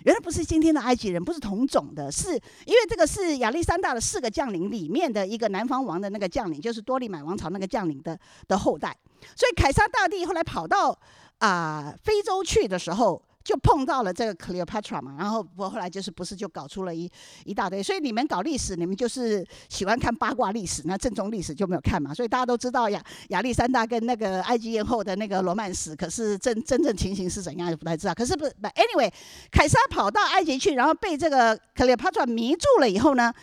[0.06, 8.97] 原来不是今天的埃及人，不是同种的，是因为这个是亚历山大的四个将领里面的一个南方王的那个将领，就是多利买王朝那个将领的的后代。
[9.36, 10.97] 所以凯撒大帝后来跑到
[11.39, 13.22] 啊、非洲去的时候。
[13.50, 17.12] 就碰到了这个 Cleopatra 嘛，然后我后来就是不是就搞出了一
[17.45, 22.14] 一大堆，所以你们搞历史，你们就是喜欢看八卦历史，那正宗历史就没有看嘛。
[22.14, 28.14] 所以大家都知道亚亚历山大跟那个埃及艳后的那个罗曼史，可是真真正情形是怎样，就不太知道。
[28.14, 29.12] 可是不是，anyway，
[29.50, 33.34] 凯撒跑到埃及去，然后被这个 Cleopatra 迷住了以后呢？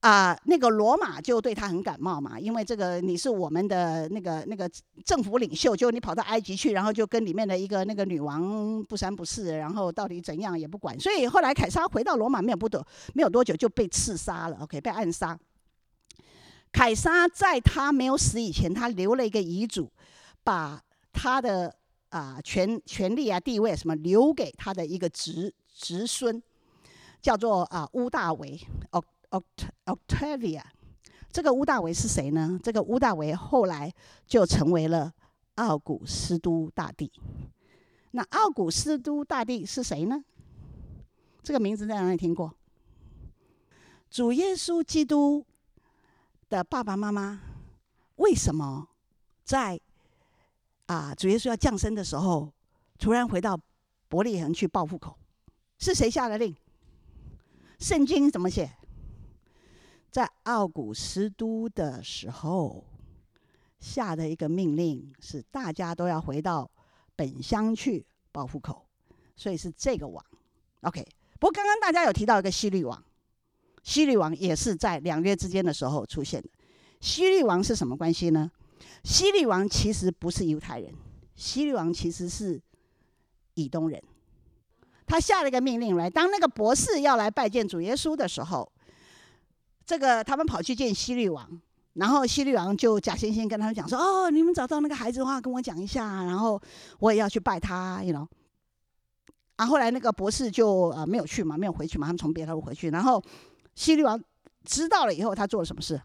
[0.00, 4.66] 啊，那个罗马就对他很感冒嘛，因为这个你是我们的那个那个
[5.04, 12.82] 政府领袖，就你跑到埃及去，然后就跟里面的一个那个女王不三不四，然后到底怎样也不管，所以后来凯撒回到罗马没有不多
[13.12, 15.38] 没有多久就被刺杀了，OK，被暗杀。
[16.72, 19.90] 凯撒在他没有死以前，他留了一个遗嘱，
[20.42, 20.80] 把
[21.12, 21.76] 他的
[22.08, 26.42] 啊权权力啊地位什么留给他的一个侄侄孙，
[27.20, 28.58] 叫做啊屋大维
[28.92, 29.04] 哦。
[29.30, 30.62] Octavia，
[31.30, 32.58] 这个屋大维是谁呢？
[32.62, 33.92] 这个屋大维后来
[34.26, 35.12] 就成为了
[35.54, 37.12] 奥古斯都大帝。
[38.10, 40.24] 那奥古斯都大帝是谁呢？
[41.42, 42.52] 这个名字在哪里听过？
[44.10, 45.46] 主耶稣基督
[46.48, 47.40] 的爸爸妈妈
[48.16, 48.88] 为什么
[49.44, 49.80] 在
[50.86, 52.52] 啊主耶稣要降生的时候，
[52.98, 53.56] 突然回到
[54.08, 55.16] 伯利恒去报户口？
[55.78, 56.54] 是谁下的令？
[57.78, 58.70] 圣经怎么写？
[60.10, 62.84] 在奥古斯都的时候
[63.78, 66.68] 下的一个命令是，大家都要回到
[67.14, 68.84] 本乡去报户口，
[69.36, 70.22] 所以是这个王。
[70.80, 71.06] OK，
[71.38, 73.02] 不过刚刚大家有提到一个希律王，
[73.84, 76.48] 希律王也是在两约之间的时候出现的。
[77.00, 78.50] 希律王是什么关系呢？
[79.04, 80.92] 希律王其实不是犹太人，
[81.36, 82.60] 希律王其实是
[83.54, 84.02] 以东人。
[85.06, 88.70] 他下了一个命令来，当那个博士要来拜见主耶稣的时候。
[89.90, 91.60] 这个他们跑去见希律王，
[91.94, 96.62] 然后希律王就假惺惺跟他们讲说：“哦，你们找到那个孩子的话，跟我讲一下，然后
[97.00, 98.24] 我也要去拜他，you know。”
[99.58, 102.90] 然后来那个博士就呃没有去嘛，没有回去嘛，他们从别的路回去。
[102.90, 103.20] 然后
[103.74, 104.22] 希律王
[104.64, 106.00] 知道了以后，他做了什么事？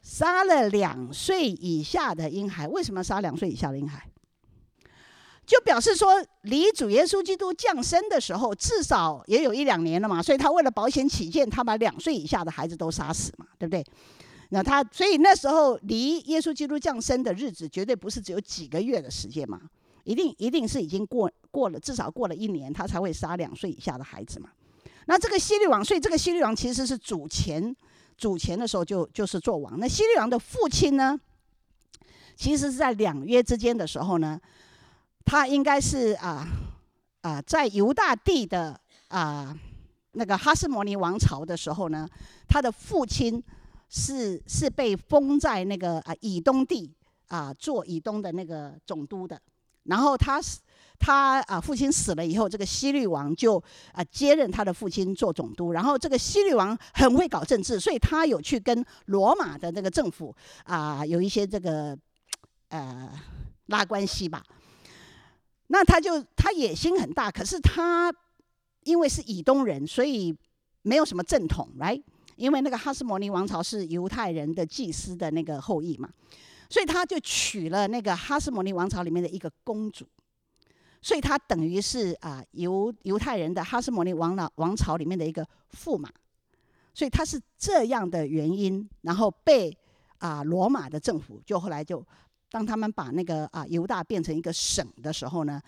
[0.00, 2.66] 杀了两岁以下的婴孩。
[2.66, 4.10] 为什么杀两岁以下的婴孩？
[5.48, 13.82] 就表示说，离主耶稣基督降生的时候，至少也有一两年了嘛，所以他为了保险起见，他把两岁以下的孩子都杀死嘛，对不对？
[14.50, 19.58] 那他所以那时候离耶稣基督降生的日子，绝对不是只有几个月的时间嘛，
[20.04, 24.50] 一定一定是已经过过了，至少过了一年，他才会杀两岁以下的孩子嘛。
[25.06, 27.74] 那这个希律王，所以这个希律王其实是主前
[28.18, 29.80] 主前的时候就就是做王。
[29.80, 31.18] 那希律王的父亲呢，
[32.36, 34.38] 其实是在两约之间的时候呢。
[35.28, 36.48] 他应该是啊
[37.20, 39.54] 啊，在犹大地的啊
[40.12, 42.08] 那个哈斯摩尼王朝的时候呢，
[42.48, 43.42] 他的父亲
[43.90, 46.90] 是是被封在那个啊以东地
[47.26, 49.38] 啊做以东的那个总督的。
[49.82, 50.60] 然后他是，
[50.98, 53.62] 他啊父亲死了以后，这个希律王就
[53.92, 55.72] 啊接任他的父亲做总督。
[55.72, 61.94] 然后这个希律王很会搞政治，所以他有去跟罗马的那个政府啊有一些这个
[62.70, 63.10] 呃
[63.66, 64.42] 拉关系吧。
[65.70, 68.12] 那他就他野心很大，可是他
[68.84, 70.34] 因为是以东人，所以
[70.82, 72.02] 没有什么正统，right？
[72.36, 76.08] 因为那个哈斯摩尼王朝是犹太人的祭司的那个后裔嘛，
[76.70, 80.06] 所以他就娶了那个哈斯摩尼王朝里面的一个公主，
[81.02, 85.46] 所以他等于是啊犹犹太人的哈斯摩尼王老王朝里面的一个
[85.76, 86.08] 驸马，
[86.94, 89.76] 所以他是这样的原因，然后被
[90.18, 92.02] 啊罗马的政府就后来就。
[92.50, 95.60] 当他们把那个啊犹大变成一个省的时候呢，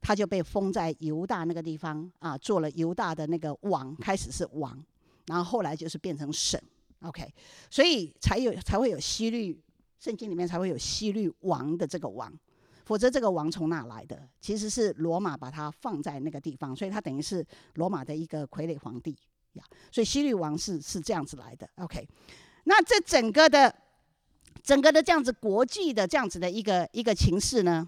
[0.00, 4.80] 他就被封在犹大那个地方啊，做了犹大的那个王，开始是王，
[5.26, 6.60] 然后后来就是变成省
[7.00, 7.34] ，OK，
[7.68, 9.60] 所以才有才会有希律，
[9.98, 12.32] 圣经里面才会有希律王的这个王，
[12.84, 14.28] 否则这个王从哪来的？
[14.40, 19.16] 其实是罗马把它放在那个地方，所以他等于是罗马的一个傀儡皇帝
[19.54, 22.08] 呀，所以西律王是是这样子来的，OK，
[22.62, 23.74] 那这整个的。
[24.62, 27.86] 整个的这样子国际的这样子的一个一个情势呢，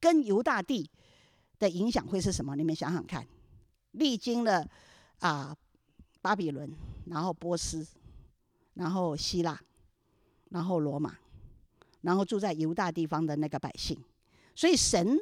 [0.00, 0.88] 跟犹大地
[1.58, 2.56] 的影响会是什么？
[2.56, 3.26] 你们想想看，
[3.92, 4.66] 历经了
[5.20, 5.56] 啊
[6.20, 6.70] 巴比伦，
[7.06, 7.86] 然后波斯，
[8.74, 9.60] 然后希腊，
[10.50, 11.16] 然后罗马，
[12.00, 13.98] 然后住在犹大地方的那个百姓。
[14.54, 15.18] 所以神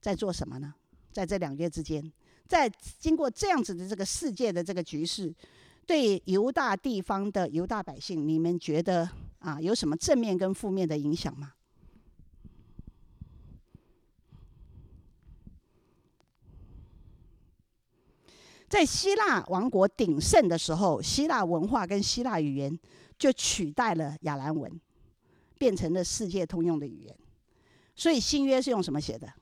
[0.00, 0.74] 在做什么呢？
[1.12, 2.12] 在这两月之间，
[2.46, 5.34] 在经过这样子的这个世界的这个局势，
[5.86, 9.08] 对犹大地方的犹大百姓，你们觉得
[9.40, 11.52] 啊有什么正面跟负面的影响吗？
[18.68, 22.78] 在希腊王国鼎盛的时候，希腊文化跟希腊语言
[23.18, 24.80] 就取代了亚兰文，
[25.58, 27.18] 变成了世界通用的语言。
[27.96, 29.32] 所以新约是用什么写的？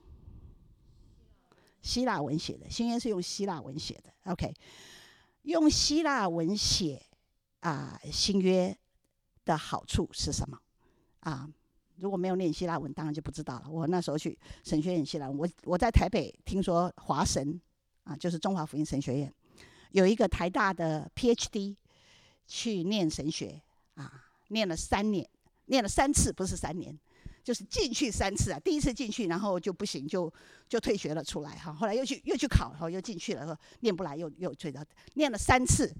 [1.83, 2.67] 希腊文写的。
[2.69, 4.11] 新约是用希腊文写的。
[4.31, 4.51] OK，
[5.43, 6.99] 用希腊文写
[7.59, 8.75] 啊，新约
[9.45, 10.59] 的好处是什么？
[11.21, 11.49] 啊，
[11.97, 13.69] 如果没有念希腊文，当然就不知道了。
[13.69, 17.59] 我那时候去神学院希腊文，我我在台北听说华神。
[18.05, 19.31] 啊，就是中华福音神学院
[19.91, 21.75] 有一个台大的 PhD
[22.47, 23.61] 去念神学
[23.93, 25.29] 啊，念了三年，
[25.65, 26.97] 念了三次，不是三年，
[27.43, 28.59] 就是进去三次啊。
[28.61, 30.33] 第一次进去，然后就不行，就
[30.67, 31.71] 就退学了出来哈。
[31.71, 34.83] 后来又去又去考，然后又进去了，说念不来又又退到，
[35.13, 35.93] 念了三次，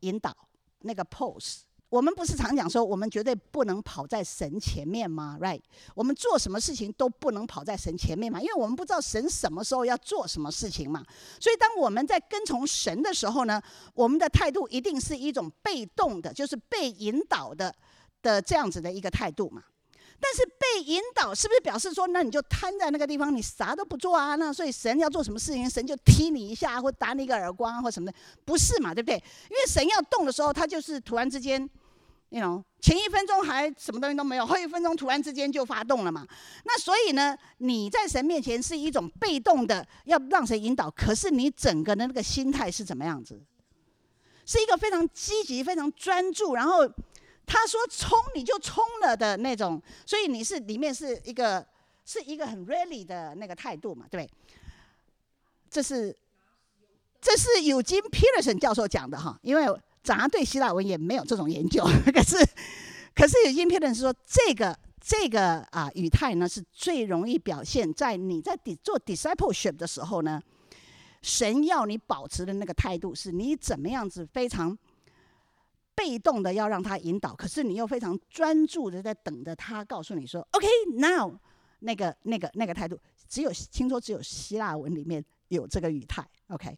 [0.00, 0.36] 引导
[0.80, 1.60] 那个 pose。
[1.90, 5.62] 我们不是常讲说，我们绝对不能跑在神前面吗？Right？
[5.94, 11.02] 我们做什么事情都不能跑在神前面嘛，因为我们不知道神什么时候要做什么事情嘛。
[11.40, 13.58] 所以，当我们在跟从神的时候呢，
[13.94, 17.74] 我们的态度一定是一种被动的，就是被引导的
[18.20, 19.62] 的这样子的一个态度嘛。
[20.20, 24.34] 但是被引导是不是表示说，那你就瘫在那个地方，你啥都不做啊？
[24.34, 28.94] 那所以神要做什么事情，神就踢你一下，或打你一个耳光，或什么的，不是嘛？
[28.94, 29.16] 对不对？
[29.50, 31.68] 因为神要动的时候，他就是突然之间。
[32.30, 36.26] you know，前一分钟还什么东西都没有，后一分钟突然之间就发动了嘛。
[36.64, 40.90] 那所以呢，你在神面前是一种被动的，要让神引导。
[40.90, 43.40] 可是你整个的那个心态是怎么样子？
[44.44, 46.86] 是一个非常积极、非常专注，然后
[47.48, 49.82] 他说冲你就冲了的那种。
[50.06, 51.66] 所以你是里面是一个
[52.04, 54.30] 是一个很 ready 的那个态度嘛，对？
[55.68, 56.14] 这是
[57.20, 59.66] 这是有金 Peterson 教授讲的哈，因为。
[60.00, 61.84] 早上对希腊文也没有这种研究，
[62.14, 62.36] 可是，
[63.14, 70.40] 可是有些评论是说，这个这个啊语态呢是最容易表现在你在做 discipleship 的时候呢，
[71.20, 74.78] 神要你保持的那个态度，是你怎么样子非常
[75.98, 81.34] 被动的要让他引导，可是你又非常专注的在等着他告诉你说，OK now
[81.80, 82.96] 那个那个那个态度，
[83.28, 86.72] 只有听说只有希腊文里面有这个语态，OK，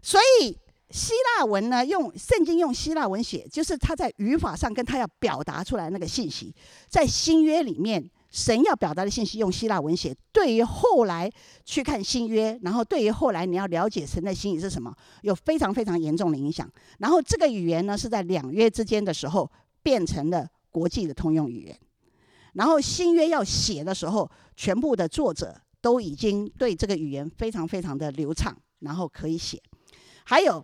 [0.00, 0.56] 所以。
[0.88, 6.54] 希腊文呢，用圣经用希腊文写，就是他在语法上跟他要表达出来那个信息，
[6.88, 11.32] 在新约里面，神要表达的信息用希腊文写，对于后来
[11.64, 16.70] 去看新约，然后对于后来你要了解神的心意是什么，有非常非常严重的影响。
[16.98, 19.50] 然后这个语言呢，是在两约之间的时候
[19.82, 21.80] 变成了国际的通用语言。
[22.52, 29.62] 然后新约要写的时候，全部的作者都已经对这个语言非常非常的流畅，然后可以写。
[30.24, 30.62] 还有。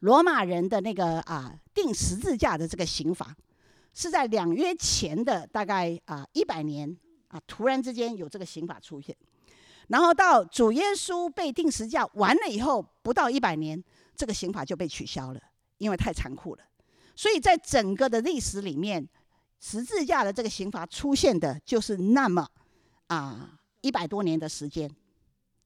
[0.00, 3.36] 罗马人的那个啊，钉十字架的这个刑罚，
[3.94, 6.96] 是在两约前的大概啊一百年
[7.28, 9.16] 啊，突然之间有这个刑法出现。
[9.88, 13.82] 然后到主耶稣被钉十字架完了以后，不到一百年，
[14.16, 15.40] 这个刑法就被取消了，
[15.78, 16.62] 因为太残酷了。
[17.14, 19.06] 所以在整个的历史里面，
[19.60, 22.48] 十字架的这个刑罚出现的就是那么
[23.08, 24.90] 啊一百多年的时间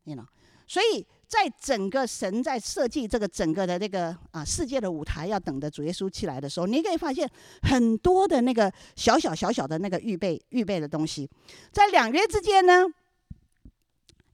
[0.04, 0.26] ，you know，
[0.66, 1.06] 所以。
[1.28, 7.28] 在整个神在设计这个整个的那个啊世界的舞台，要等着主耶稣起来的时候，你可以发现
[7.62, 11.28] 很多的那个小小小小的那个预备预备的东西，
[11.72, 12.84] 在两约之间呢，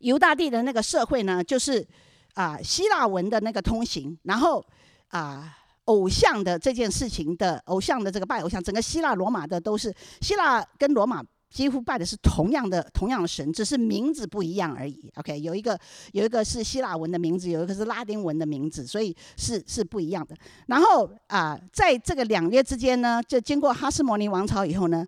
[0.01, 1.87] 犹大地的那个社会呢，就是
[2.35, 4.63] 啊希腊文的那个通行，然后
[5.09, 11.23] 啊偶像的这件事情的偶像的这个拜偶像，整个希腊罗马的都是希腊跟罗马。
[11.53, 15.13] 几乎拜的是同样的同样的神，只是名字不一样而已。
[15.17, 15.79] OK，有一个
[16.13, 20.35] 有一个是希腊文的名字，有一个是拉丁文的名字，所以是是不一样的。
[20.67, 25.07] 然后啊，在这个两约之间呢，就经过哈斯摩尼王朝以后呢，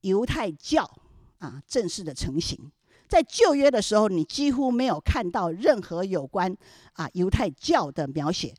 [0.00, 0.82] 犹太教
[1.38, 2.58] 啊正式的成型。
[3.08, 6.52] 在旧约的时候，你几乎没有看到任何有关
[6.94, 8.52] 啊犹太教的描写。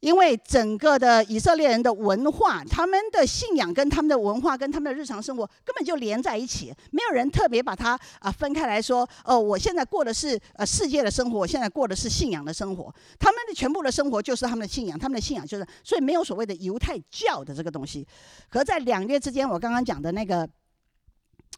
[0.00, 9.08] 因为整个的以色列人的文化，他们的信仰跟他们的文化跟他们的日常生活根本就连在一起，没有人特别把它啊分开来说。
[9.24, 12.94] 哦，我现在过的是呃世界的生活，我现在过的是信仰的生活。
[13.18, 18.06] 他们的全部的生活就是他们的信仰，他们的信仰就是，所以没有所谓的犹太教的这个东西。
[18.48, 20.48] 可在两月之间，我刚刚讲的那个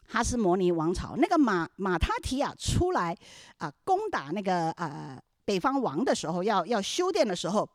[0.07, 3.15] 哈斯摩尼王朝，那个马马他提亚出来
[3.59, 7.69] 啊攻打那个啊北方王的时候，要要修殿的时候。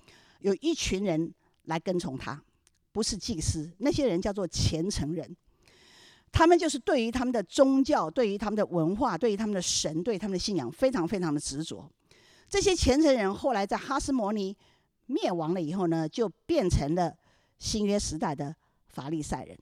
[0.46, 1.34] 有一群人
[1.64, 2.40] 来跟从他，
[2.92, 5.36] 不是祭司，那些人叫做虔诚人。
[6.32, 11.90] 他们就是对于他们的宗教、对于他们的文化、对于他们的神、对他们的信仰，非常非常的执着。
[12.48, 14.56] 这些虔诚人后来在哈斯摩尼
[15.08, 17.12] 灭亡了以后呢，就变成了
[17.58, 19.58] 新约时代的法利赛人。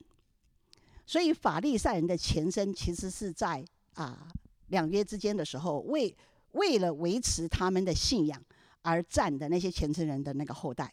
[1.06, 3.64] 所以法利赛人的前身其实是在
[3.94, 4.28] 啊
[4.66, 6.14] 两约之间的时候，为
[6.52, 8.38] 为了维持他们的信仰。
[8.84, 10.92] 而战的那些虔诚人的那个后代，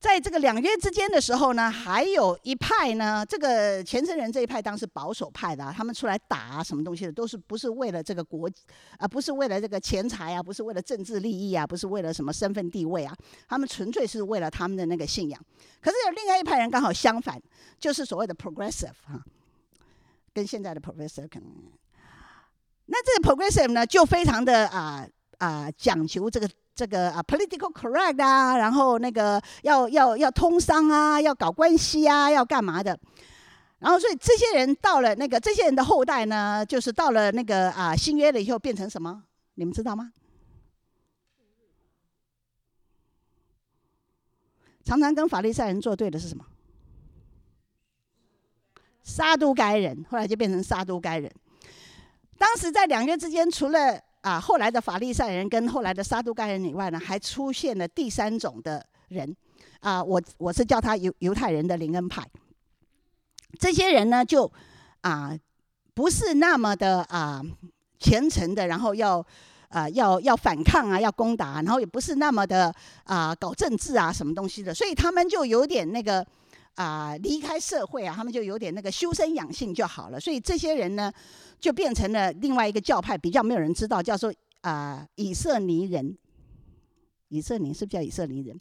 [0.00, 8.50] 在这个两约之间的时候呢，还有一派呢，这个虔诚人这一派当时保守派的，啊，他们出来打，什么东西的，都是不是为了这个国
[8.98, 13.14] 啊，不是为了这个钱财啊，不是为了政治利益啊，不是为了什么身份地位啊，
[13.46, 15.40] 他们纯粹是为了他们的那个信仰。
[15.80, 17.40] 可是有另外一派人刚好相反，
[17.78, 19.22] 就是所谓的 progressive 哈，
[20.32, 21.48] 跟现在的 progressive 可能，
[22.86, 25.06] 那这个 progressive 呢，就非常的啊。
[25.40, 32.98] 啊，讲求这个这个啊，political correct 啊，然后那个要要要通商啊，要搞关系啊，要干嘛的？
[33.78, 39.24] 然后所以这些人到了那个这些人的后代呢，就是到了那个啊新约了以后变成什么？
[39.54, 40.12] 你们知道吗？
[44.84, 46.44] 常常跟法利赛人作对的是什么？
[49.02, 51.32] 撒都该人，后来就变成撒都该人。
[52.36, 59.34] 当时在两约之间，除了啊，后来的法利赛人跟后来的撒都该人以外呢，还出现了第三种的人，
[59.80, 62.22] 啊，我我是叫他犹犹太人的灵恩派。
[63.58, 64.50] 这些人呢，就
[65.00, 65.34] 啊，
[65.94, 67.42] 不是那么的啊
[67.98, 69.24] 虔诚的，然后要
[69.68, 76.26] 啊要要反抗啊，要攻打，然后也不是那么的啊搞政治啊什么东西的，所以他们就有点那个。
[76.80, 80.18] 啊，离开社会啊，他们就有点那个修身养性就好了。
[80.18, 81.12] 所以这些人呢，
[81.60, 86.16] 就变成了另外一个教派，比较没有人知道，叫做啊以色尼人。
[87.28, 88.58] 以色尼是不是叫以色尼人？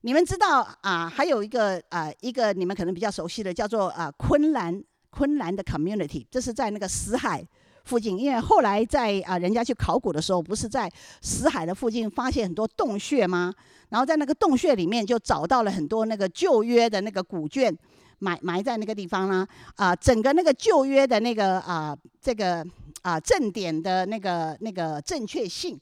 [0.00, 1.06] 你们知道啊？
[1.06, 7.46] 还有一个啊，一个你们可能比较熟悉的，叫做啊昆兰昆兰的 community，这是在那个死海
[7.84, 8.18] 附近。
[8.18, 13.52] 因为后来在啊人家去考古的时候，不是在死海的附近发现很多洞穴吗？
[13.88, 17.76] 然后在那个洞穴里面就找到了很多那个旧约的那个古卷，
[18.20, 19.46] 埋埋在那个地方啦。
[19.76, 22.64] 啊，整个那个旧约的那个啊，这个
[23.02, 25.78] 啊正典的那个那个正确性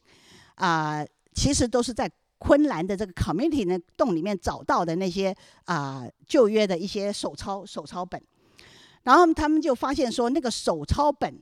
[0.56, 5.32] 啊，其实都是在昆兰的这个 community 的洞里面找到的那些
[5.66, 8.20] 啊旧约的一些手抄手抄本。
[9.02, 11.40] 然后他们就发现说，那个手抄本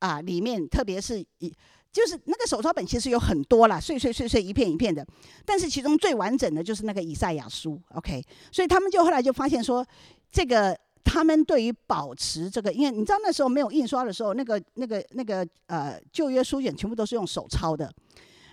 [0.00, 1.52] 啊里面，特别是一。
[1.92, 5.04] 就是那个手抄本其实有很多啦，碎碎碎碎一片一片的，
[5.44, 8.22] 但是其中最完整的就是那个以赛亚书，OK，
[8.52, 9.84] 所以他们就后来就发现说，
[10.30, 17.92] 这个他们对于保持这个，因为你知道那时候没有印刷的时候，那个那个那个呃旧约书卷全部都是用手抄的，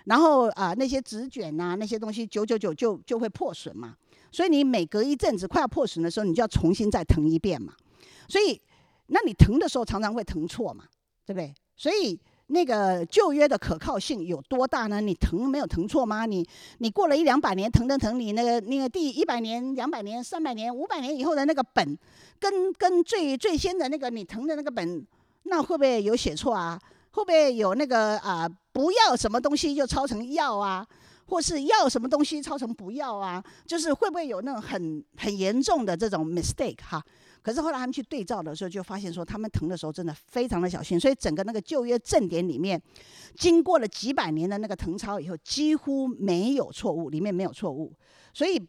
[0.06, 3.94] 然后啊、那些纸卷呐、啊、那些东西久久久就就会破损嘛，
[4.32, 7.72] 所以你每隔一阵子快要破损的时候，你就要重新再誊一遍嘛，
[8.26, 8.60] 所以
[9.06, 10.86] 那你謄的时候常常会謄错嘛，
[11.28, 11.54] 对不对？
[11.76, 12.18] 所以。
[12.50, 15.02] 那个旧约的可靠性有多大呢？
[15.02, 16.24] 你謄没有謄错吗？
[16.24, 16.42] 你
[16.78, 21.98] 你过了一两百年謄的謄，你那个那个第一百年、两百年、三百年、五百年以后的那个本，
[22.40, 25.06] 跟跟最最先的那个你謄的那个本，
[25.42, 26.80] 那会不会有写错啊？
[27.10, 30.86] 会不会有那个啊，不要什么东西就抄成要啊，
[31.26, 33.44] 或是要什么东西抄成不要啊？
[33.66, 37.04] 就是会不会有那种很很严重的这种 mistake 哈？
[37.48, 42.78] 可是后来他们去对照的时候，就发现说他们疼的时候真的非常的小心，所以整个那个旧约正典里面，
[43.36, 47.90] 经过了几百年的那个誊抄以后，几乎没有错误，里面没有错误，
[48.34, 48.62] 所以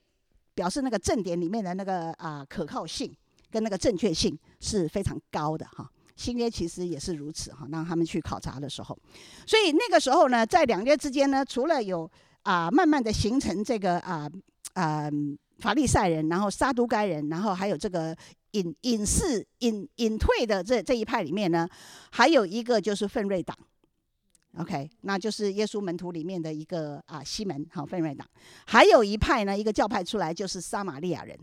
[0.56, 3.14] 表示那个正典里面的那个啊可靠性
[3.52, 5.92] 跟那个正确性是非常高的哈。
[6.16, 8.98] 新约其实也是如此哈，让他们去考察的时候，
[9.46, 12.10] 所以那个时候呢，在两约之间呢，除了有
[12.44, 14.32] 啊慢慢的形成这个啊
[14.76, 15.10] 啊
[15.60, 18.16] 法利赛人，然后撒都该人，然后还有这个。
[18.53, 21.70] 隐隐士隐隐退的这这一派里面呢，
[22.12, 23.55] 还有一个就是奋锐党
[24.57, 28.28] ，OK，那就是耶稣门徒里面的一个啊西门，好奋锐党。
[28.66, 31.38] 还有一派呢，一个教派出来就是撒玛利亚人。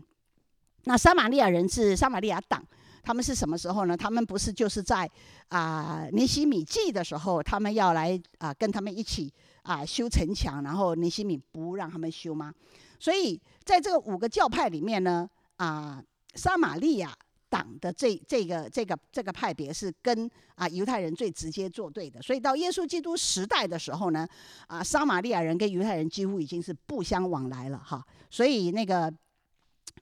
[0.83, 2.61] 那撒玛利亚人是撒玛利亚党，
[3.01, 3.95] 他们是什么时候呢？
[3.95, 5.09] 他们不是就是在
[5.47, 12.53] 啊尼希米记的时候，他们要来啊跟他们一起啊修城墙，然后尼希米不让他们修吗？
[12.99, 16.03] 所以在这个五个教派里面呢，啊。
[16.35, 17.11] 撒玛利亚
[17.49, 24.27] 党的这这个这个这个派别是跟啊犹太人最直接作对的，所以到耶稣基督时代的时候呢，
[24.67, 28.05] 啊撒玛利亚人跟犹太人几乎已经是不相往来了哈。
[28.29, 29.11] 所以那个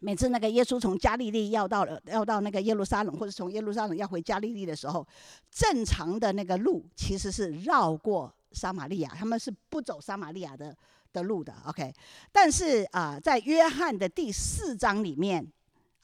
[0.02, 5.08] 每次那个耶稣从加利利要到了要到那个耶路撒冷，或者从耶路撒冷要回加利利的时候，
[5.50, 10.76] 正常的那个路其实是绕过撒玛利亚，他们是不走撒玛利亚的
[11.16, 11.56] 的路的。
[11.66, 11.92] OK，
[12.32, 15.52] 但是啊，在约翰的第四章里面。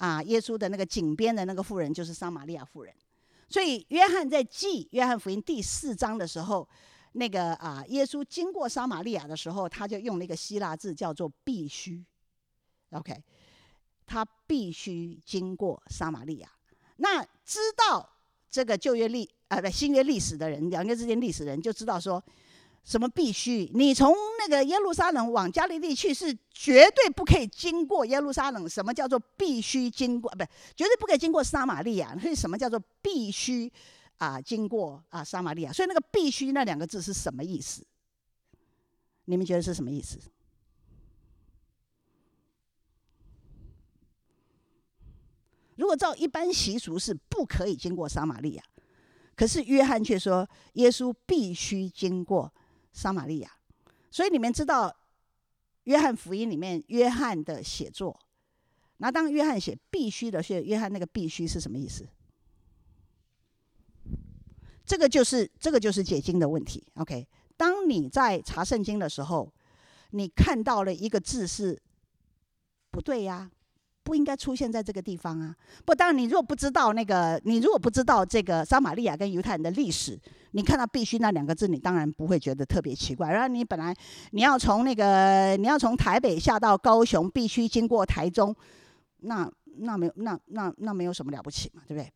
[0.01, 2.91] 啊，耶稣的那个井边的那个妇人就是撒玛利亚妇人，
[3.47, 6.67] 所以约翰在记约翰福音第四章的时候，
[7.11, 12.03] 那个啊，耶稣经过撒玛利亚的时候，他就用了一个希腊字叫做“必须
[12.89, 13.13] ”，OK，
[14.07, 16.49] 他必须经过撒玛利亚。
[16.95, 18.09] 那知道
[18.49, 22.23] 这个旧约历啊不新约历史的人，两约之间历史的人就知道说。
[22.83, 23.69] 什么必须？
[23.75, 28.67] 你从那个耶路撒冷往加利利去是绝对不可以经过耶路撒冷。
[28.67, 30.29] 什么叫做必须经过？
[30.31, 30.43] 啊不，
[30.75, 32.17] 绝对不可以经过撒玛利亚。
[32.17, 33.71] 所以什么叫做必须
[34.17, 34.41] 啊？
[34.41, 35.71] 经过啊撒玛利亚。
[35.71, 37.85] 所以那个必须那两个字是什么意思？
[39.25, 40.17] 你们觉得是什么意思？
[45.75, 48.63] 如果照一般习俗是不可以经过撒玛利亚，
[49.35, 52.51] 可是约翰却说耶稣必须经过。
[52.91, 53.51] 撒玛利亚，
[54.09, 54.95] 所以你们知道，
[55.83, 58.19] 约翰福音里面约翰的写作，
[58.97, 62.07] 那当约翰写必须的是约翰那个必须是什么意思？
[64.85, 66.83] 这个就是这个就是解经的问题。
[66.95, 69.53] OK，当你在查圣经的时候，
[70.09, 71.81] 你看到了一个字是
[72.89, 73.49] 不对呀。
[74.03, 75.55] 不应该出现在这个地方啊！
[75.85, 80.19] 不，当然，你如果不知道那个，你如果不知道这个撒玛利亚跟犹太人的历史，
[80.51, 83.31] 你看到“必须”那两个字，你当然不会觉得特别奇怪。
[83.31, 83.95] 然后你本来
[84.31, 88.55] 你要从那个你要从台北下到高雄，必须经过台中，
[89.19, 92.11] 那那没有那那那没有什么了不起嘛，对不对？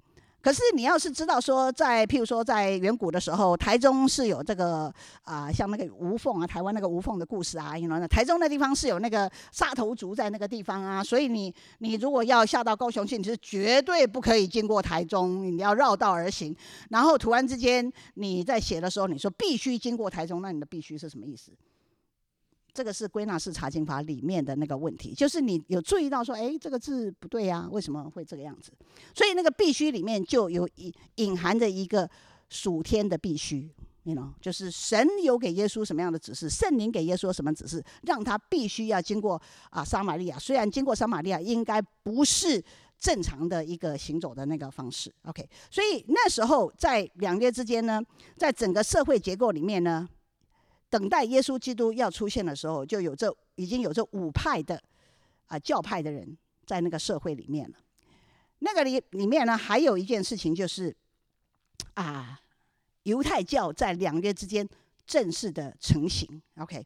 [0.46, 4.94] 可是你要是知道说，在譬如说在远古的时候，台中是有这个
[5.24, 16.56] 啊，像那个吴凤啊，台湾那个吴凤的故事啊，因为呢，台中那地方是有那个沙头族在那个地方啊，所以你你如果要下到高雄去，你是绝对不可以经过台中，你要绕道而行。
[16.92, 21.50] 然后突然之间你在写的时候，你说必须经过台中，那你的必须是什么意思？
[22.76, 28.70] 这个是归纳式查经法里面的那个问题，就是你有注意到说，哎，这个字不对呀，为什么会这个样子？
[29.14, 32.08] 所以那个必须里面就有隐隐含着一个
[32.50, 33.72] 属天的必须，
[34.04, 40.38] 你 you know，就是神有给耶稣什么样的指示，圣灵给耶稣什么指示，让他必须要经过啊撒玛利亚。
[40.38, 42.62] 虽然经过撒玛利亚应该不是
[43.00, 45.50] 正常的一个行走的那个方式，OK。
[45.72, 48.02] 所以那时候在两约之间呢，
[48.36, 50.06] 在整个社会结构里面呢。
[50.96, 54.82] 等待耶稣基督要出现的时候，就有这已经有这五派的
[55.48, 57.76] 啊教派的人在那个社会里面了。
[58.60, 60.96] 那个里里面呢，还有一件事情就是
[61.96, 62.40] 啊，
[63.04, 64.66] 犹太教在两约之间
[65.06, 66.42] 正式的成型。
[66.60, 66.86] OK，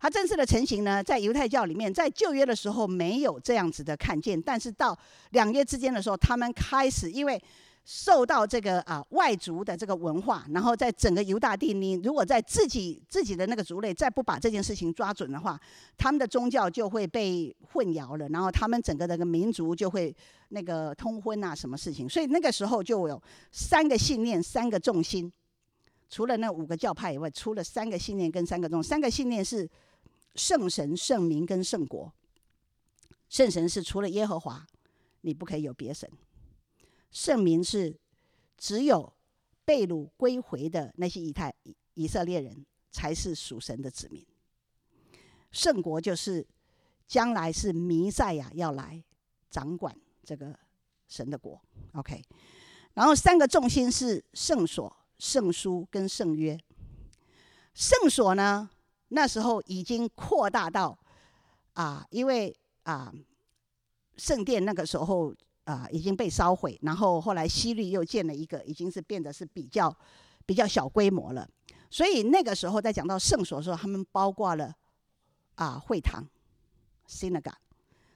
[0.00, 4.98] 它正式的成型呢，在犹太教里面，在旧约的时候没有这样子的看见，但是到
[5.30, 7.40] 两约之间的时候，他们开始因为。
[7.84, 15.60] 受到这个啊外族的这个文化，然后在整个犹大地，你如果在自己自己的那个族类再不把这件事情抓准的话，
[15.98, 20.14] 他们的宗教就会被混淆了，然后他们整个那个民族就会
[20.48, 23.22] 那个通婚啊什么事情，所以那个时候就有
[23.52, 25.30] 三个信念、三个重心，
[26.08, 29.68] 除了那五个教派以外，出了三个信念跟三个重，三个信念是
[30.36, 32.10] 圣神、圣民跟圣国。
[33.28, 34.64] 圣神是除了耶和华，
[35.20, 36.08] 你不可以有别神。
[37.14, 37.96] 圣民是
[38.58, 39.10] 只有
[39.64, 41.54] 被掳归回的那些以太
[41.94, 44.26] 以色列人，才是属神的子民。
[45.52, 46.44] 圣国就是
[47.06, 49.00] 将来是弥赛亚要来
[49.48, 50.58] 掌管这个
[51.06, 51.62] 神的国。
[51.92, 52.20] OK，
[52.94, 56.58] 然后三个重心是圣所、圣书跟圣约。
[57.74, 58.68] 圣所呢，
[59.08, 60.98] 那时候已经扩大到
[61.74, 63.14] 啊，因为啊，
[64.16, 65.32] 圣殿那个时候
[65.64, 69.94] 啊已经被烧毁，然后后来西律又建了一个，已经是变得是比较
[70.46, 71.48] 比较小规模了。
[71.90, 74.74] 所以那个时候在讲到圣所的时候，他们包括了
[75.54, 76.26] 啊会堂
[77.08, 77.52] （synagogue）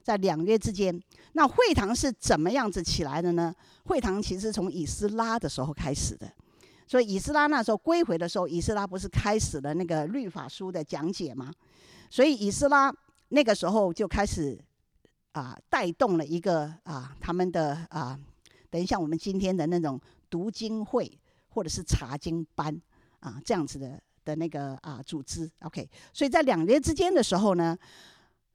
[0.03, 1.01] 在两约之间。
[1.33, 3.55] 那会堂是怎么样子起来的呢？
[3.85, 6.29] 会堂其实从以斯拉的时候开始的。
[6.87, 11.51] 所以以斯拉那时候归回的时候，以斯拉不是开始了那个律法书的讲解吗？
[12.09, 12.91] 所以以斯拉
[13.29, 14.59] 那个时候就开始
[15.31, 18.19] 啊带动了一个啊他们的啊，
[18.69, 19.99] 等于像我们今天的那种
[20.29, 21.19] 读经会
[21.49, 22.79] 或者是查经班
[23.19, 25.49] 啊这样子的的那个啊组织。
[25.61, 27.77] OK，所以在两约之间的时候呢。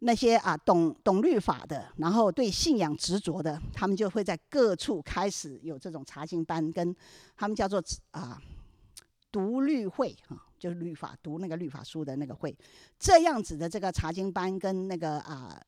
[0.00, 6.94] 那些啊懂懂律法的，然后对信仰执着的，他们就会在各处开始有这种查经班，跟
[7.34, 8.38] 他们叫做啊
[9.32, 12.54] 读律会啊，就是律法读那个律法书的那个会，
[12.98, 15.58] 这样子的这个查经班跟那个啊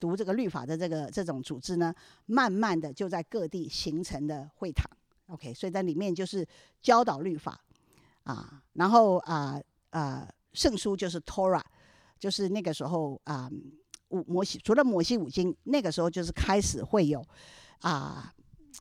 [0.00, 1.94] 读这个律法的这个这种组织呢，
[2.26, 4.90] 慢慢的就在各地形成的会堂。
[5.28, 6.44] OK，所以在里面就是
[6.82, 7.60] 教导律法
[8.24, 11.62] 啊，然后啊啊圣书就是 Torah，
[12.18, 13.48] 就是那个时候啊。
[14.10, 17.24] 五摩西除了摩西五经，那个时候就是开始会有
[17.78, 18.34] 啊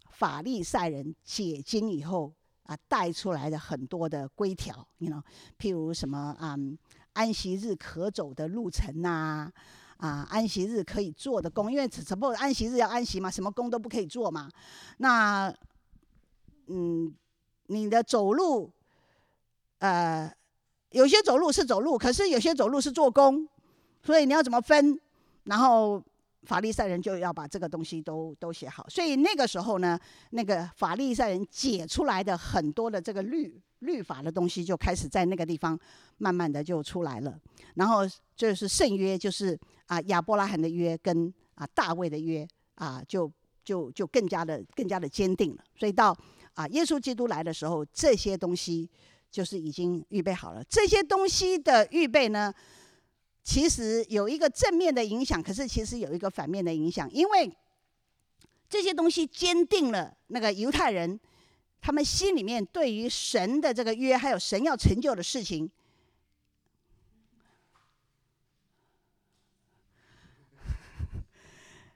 [0.10, 5.22] 法利赛人解经以后啊带出来的很多的规条，你 you know
[5.60, 6.58] 譬如什么啊
[7.14, 9.54] 安息日可走的路程呐，
[10.00, 14.50] 啊安息日可以做的工，因为只不过安息日要安息嘛，什么工都不可以做嘛。
[14.98, 15.54] 那
[16.68, 17.14] 嗯，
[17.68, 18.72] 你的走路
[19.80, 20.34] 呃
[20.92, 23.48] 有些走路是走路，可是有些走路是做工，
[24.02, 25.00] 所以你要怎么分？
[25.44, 26.04] 然后
[26.44, 30.00] 法利赛人就要把这个东西都都写好，所以那个时候呢，
[30.32, 35.78] 那个法利赛人解出来的很多的这个律律法的东西，就开始在那个地方
[36.18, 37.38] 慢慢的就出来了。
[37.76, 38.02] 然后
[38.36, 43.30] 就是圣约，就是啊亚伯拉罕的约跟啊大卫的约啊，就
[43.64, 45.64] 就就更加的更加的坚定了。
[45.78, 46.16] 所以到
[46.54, 48.90] 啊耶稣基督来的时候，这些东西
[49.30, 50.64] 就是已经预备好了。
[50.70, 52.54] 这些东西的预备呢，
[53.44, 57.52] 其实有一个正面的影响，可是其实有一个反面的影响，因为
[58.70, 61.20] 这些东西坚定了那个犹太人
[61.82, 65.68] 他们心里面对于神的这个约，还有神要成就的事情，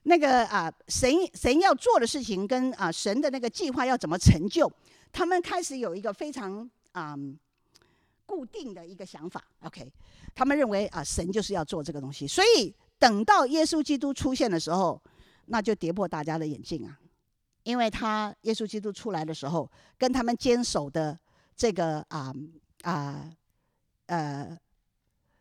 [0.03, 4.71] 那个啊，神神要做的事情跟啊神的那个计划要怎么成就，
[5.11, 7.15] 他们开始有一个非常啊
[8.26, 9.43] 固定的一个想法。
[9.61, 9.91] OK。
[10.36, 14.99] 他们认为啊，神就是要做这个东西，所以等到耶稣基督出现的时候，
[15.45, 16.97] 那就跌破大家的眼镜啊，
[17.61, 21.15] 因为他耶稣基督出来的时候，跟他们坚守的
[21.55, 22.34] 这个啊
[22.82, 23.30] 啊
[24.07, 24.57] 呃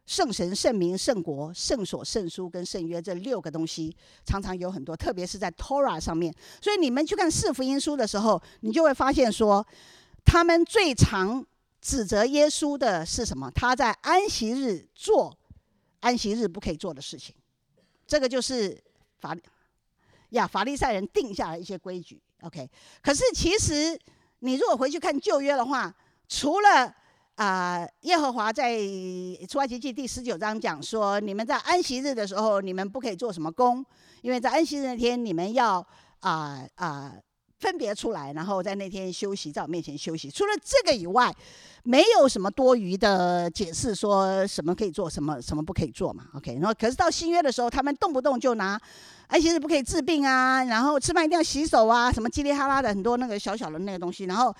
[0.04, 6.30] 圣神、圣名、圣国、圣所、圣书跟圣约这六个东西，常常有很多，特别是在 Torah 上面。
[6.60, 9.66] 所以你们去看四福音书的时候，你就会发现说，
[10.22, 11.46] 他们最常。
[11.82, 13.50] 指责耶稣的是什么？
[13.50, 15.36] 他在安息日做
[15.98, 17.34] 安息日不可以做的事情，
[18.06, 18.80] 这个就是
[19.18, 19.36] 法
[20.30, 22.22] 呀法利赛人定下了一些规矩。
[22.42, 22.70] OK，
[23.02, 23.98] 可是其实
[24.38, 25.92] 你如果回去看旧约的话，
[26.28, 26.94] 除了
[27.34, 28.78] 啊、耶和华在
[29.48, 33.84] 出埃及记第十九章讲说，你们在安息日的时候，你们不可以做什么工，
[34.20, 35.84] 因为在安息日那天你们要
[36.20, 37.16] 啊啊。
[37.62, 40.28] 分别出来，然后在那天休息，在我面前休息。
[40.28, 41.32] 除了这个以外，
[41.84, 46.26] 没有什么多余的解释，说什么可以做，什么什么不可以做嘛。
[46.34, 48.76] OK，然后可是到新约的时候，他们动不动就拿
[49.28, 54.24] 安息日不可以治病啊，然后吃饭一定要洗手啊，什么叽里哈啦的很多那个小小的那个东西。
[54.24, 54.52] 然后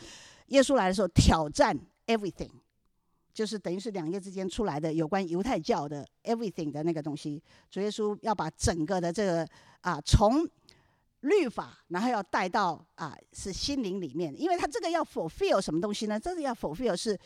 [0.46, 1.76] 耶稣来的时候挑战
[2.06, 2.50] everything，
[3.34, 7.42] 就是等于是两页之间出来的有关犹太教的 everything 的那个东西。
[7.68, 9.44] 主耶稣要把整个的这个
[9.80, 10.48] 啊从。
[11.22, 16.20] 律法，然后要带到啊，是心灵里面，因为他这个要 fulfill 什么东西呢？
[16.20, 17.18] 这个要 fulfill 是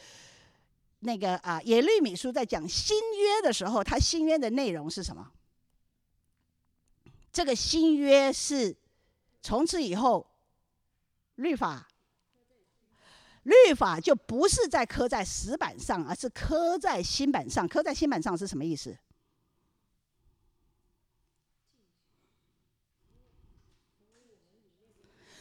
[1.00, 5.30] 那个啊，耶律米书在讲新约的时候，他新约的内容是什么？
[7.32, 8.74] 这个新约是
[9.42, 10.26] 从此以后，
[11.34, 11.86] 律法，
[13.42, 17.68] 律法就不是在刻在石板上，而是刻在心板上。
[17.68, 18.96] 刻在心板上是什么意思？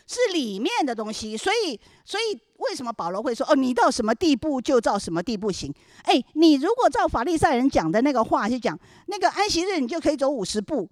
[0.08, 1.36] 是里面的东西。
[1.38, 8.78] 所以，所以为什么保罗会说：“哦，你到什么地步就照什么地步行？”哎，你如果照法利赛人讲的那个话去讲，
[9.08, 10.90] 那个安息日你就可以走五十步。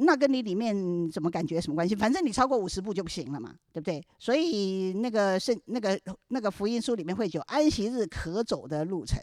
[0.00, 1.92] 那跟你里面怎么感觉什么关系？
[1.92, 4.00] 反正你超过五十步就不行了嘛，对不对？
[4.16, 5.98] 所以那个圣那个
[6.28, 9.20] 那个福音书里面会有安息日可走的路程。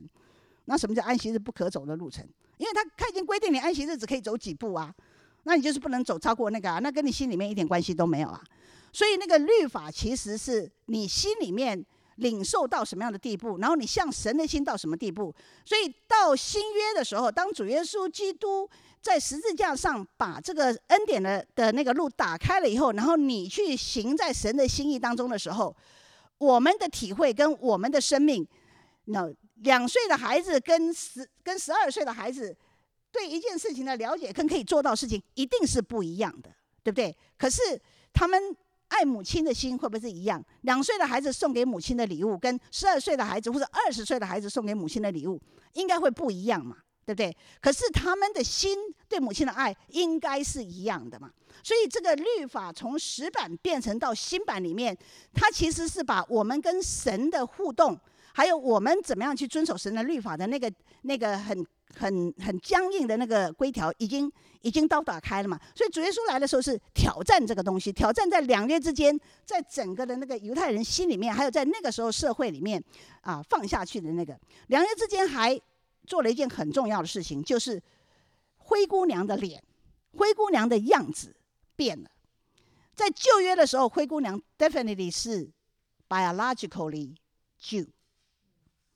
[0.65, 2.27] 那什么叫安息日不可走的路程？
[2.57, 4.93] 因为他他已经规定你安息日只可以走几步啊，
[5.43, 8.43] 那你就是不能走超过那个啊，那跟你心里面一点关系都没有啊。
[8.95, 11.85] 所以那个律法其实是你心里面
[12.15, 15.35] 领受到什么样的地步，然后你向神的心到什么地步。
[15.65, 18.69] 所以到新约的时候，当主耶稣基督。
[19.05, 25.77] 在十字架上把这个恩典的的那个路打开了以后，然后你去行在神的心意当中的时候，
[26.39, 28.43] 我们的体会跟我们的生命，
[29.03, 32.57] 那两岁的孩子跟十跟十二岁的孩子
[33.11, 36.49] 对一件事情的了解跟可以做到事情一定是不一样的，
[36.81, 37.15] 对不对？
[37.37, 37.61] 可是
[38.11, 38.41] 他们
[38.87, 40.43] 爱母亲的心会不会是一样？
[40.61, 45.41] 两岁的孩子送给母亲的礼物，跟十二岁的孩子或者二十岁的孩子送给母亲的礼物，
[45.73, 46.77] 应该会不一样嘛？
[47.05, 47.35] 对不对？
[47.61, 48.75] 可是他们的心
[49.07, 51.29] 对母亲的爱应该是一样的嘛。
[51.63, 54.97] 所以这个律法从石板变成到新版里面，
[55.33, 57.99] 它其实是把我们跟神的互动，
[58.33, 60.71] 还有我们怎么样去遵守神的律法的那个
[61.03, 61.65] 那个很
[61.97, 64.31] 很很僵硬的那个规条，已经
[64.61, 65.59] 已经都打开了嘛。
[65.73, 72.83] 所以主耶稣来的时候是挑战这个东西，挑战在两约之间，在整个的那个犹太人心里面，还有在那个时候社会里面
[73.21, 74.37] 啊放下去的那个
[74.67, 75.59] 两约之间还。
[76.07, 77.81] 做了一件很重要的事情，就是
[78.57, 79.63] 灰姑娘的脸、
[80.11, 81.35] 灰姑娘的样子
[81.75, 82.11] 变了。
[82.93, 85.49] 在旧约的时候，灰姑娘 definitely 是
[86.07, 87.15] biologically
[87.59, 87.87] Jew，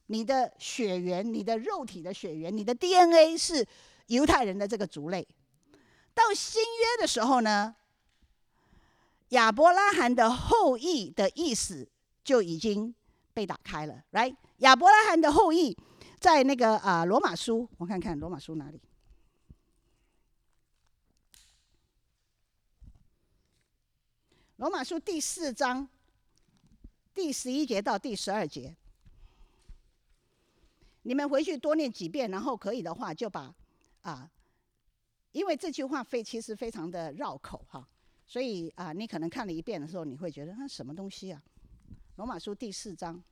[0.10, 3.66] 你的血缘、你的肉体的血缘、你的 DNA 是
[4.08, 5.28] 犹太人的这个族类。
[6.14, 7.76] 到新约的时候呢，
[9.30, 11.88] 亚伯拉罕的后裔的意思
[12.24, 12.94] 就已经
[13.34, 14.36] 被打开了，right？
[14.58, 15.78] 亚伯拉罕的后裔。
[16.20, 18.82] 在那个啊，罗马书，我看看罗马书哪里？
[24.58, 25.88] 罗马书第四章
[27.14, 28.76] 第十一节到第十二节，
[31.04, 33.54] 你们回去多念几遍，然后可以的话就把
[34.02, 34.30] 啊，
[35.32, 37.88] 因为这句话非其实非常的绕口哈，
[38.26, 41.42] 所以啊，你可能看了一遍的时候，你会觉得那什么东西啊？
[42.16, 43.24] 罗马书第四章。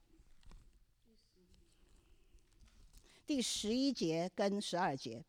[3.25, 5.21] 第十一节跟十二节，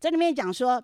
[0.00, 0.82] 这里面讲说，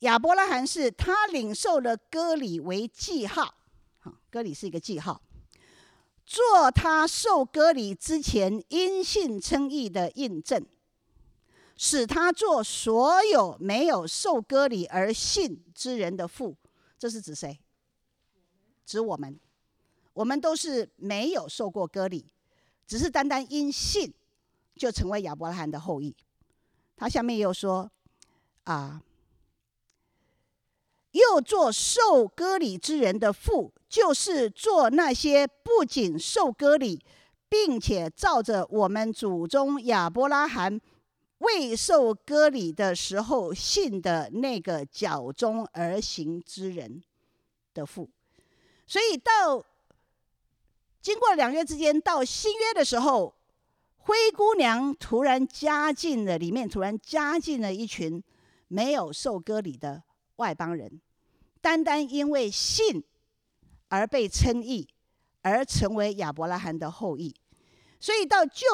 [0.00, 3.54] 亚伯拉罕是他领受了割礼为记号，
[4.00, 5.22] 好，割礼是一个记号，
[6.24, 10.64] 做他受割礼之前因信称义的印证，
[11.76, 16.56] 使他做所有没有受割礼而信之人的父。
[16.98, 17.58] 这是指谁？
[18.84, 19.38] 指我们，
[20.12, 22.26] 我们都是没有受过割礼，
[22.86, 24.12] 只是单单因信。
[24.74, 26.16] 就成为亚伯拉罕的后裔。
[26.96, 27.88] 他下面又说
[28.64, 29.02] ：“啊，
[31.12, 37.02] 又做受割礼之人的父，就是做那些不仅受割礼，
[37.48, 40.80] 并且照着我们祖宗亚伯拉罕
[41.38, 47.02] 未受割礼的时候信的那个脚中而行之人
[47.72, 48.10] 的父。
[48.86, 49.64] 所以到
[51.00, 53.34] 经过两约之间，到新约的时候。”
[54.04, 58.20] 灰姑娘突然加进了里面，突然加进了一群
[58.66, 60.02] 没有受割礼的
[60.42, 61.00] 外邦人，
[61.60, 63.00] 单单因为信
[63.86, 64.88] 而被称义，
[65.42, 67.32] 而成为亚伯拉罕的后裔。
[68.00, 68.66] 所以到旧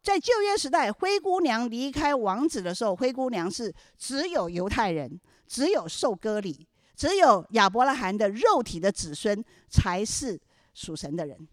[0.00, 6.64] 在旧约时代，灰姑娘离开王子的时候，灰姑娘是只有犹太人，只有受割礼，
[6.94, 10.40] 只有亚伯拉罕的肉体的子孙才是
[10.74, 11.48] 属神的人。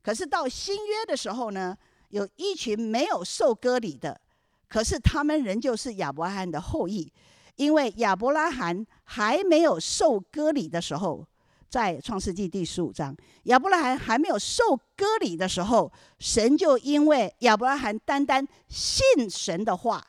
[0.00, 1.76] 可是到新约的时候呢？
[2.12, 4.20] 有一群没有受割礼的，
[4.68, 7.10] 可是他们仍旧是亚伯拉罕的后裔，
[7.56, 11.26] 因为亚伯拉罕还没有受割礼的时候，
[11.68, 20.04] 在创世纪第十五章，亚伯拉罕还没有受割礼的时候，神就因为亚伯拉罕单单信神的话，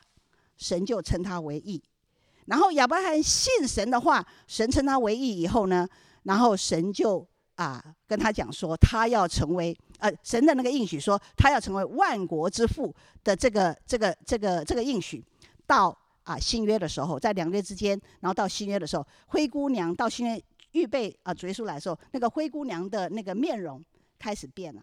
[0.57, 1.81] 神就称他为义。
[2.45, 5.87] 然后亚伯拉罕信神的话，神称他为义以后呢，
[6.23, 7.27] 然后神就。
[7.55, 12.91] 啊，跟他讲说，他要成为呃神的那个应许，说他要成为万国之父
[13.23, 15.23] 的这个这个这个这个应许，
[15.67, 23.83] 到啊新约的时候，在两约之间，然后到新约的时候，灰姑娘到新约预备啊主耶稣来的时候，那个灰姑娘的那个面容
[24.17, 24.81] 开始变了，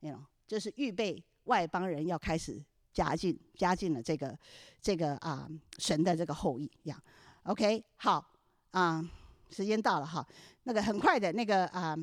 [0.00, 2.62] 你知道，就是预备外邦人要开始
[2.92, 4.38] 加进加进了这个
[4.80, 5.48] 这个啊
[5.78, 7.02] 神的这个后裔一样。
[7.44, 8.24] OK，好
[8.70, 9.08] 啊。
[9.50, 10.22] 时间到了哈，
[10.64, 11.96] 那个很快的那个啊，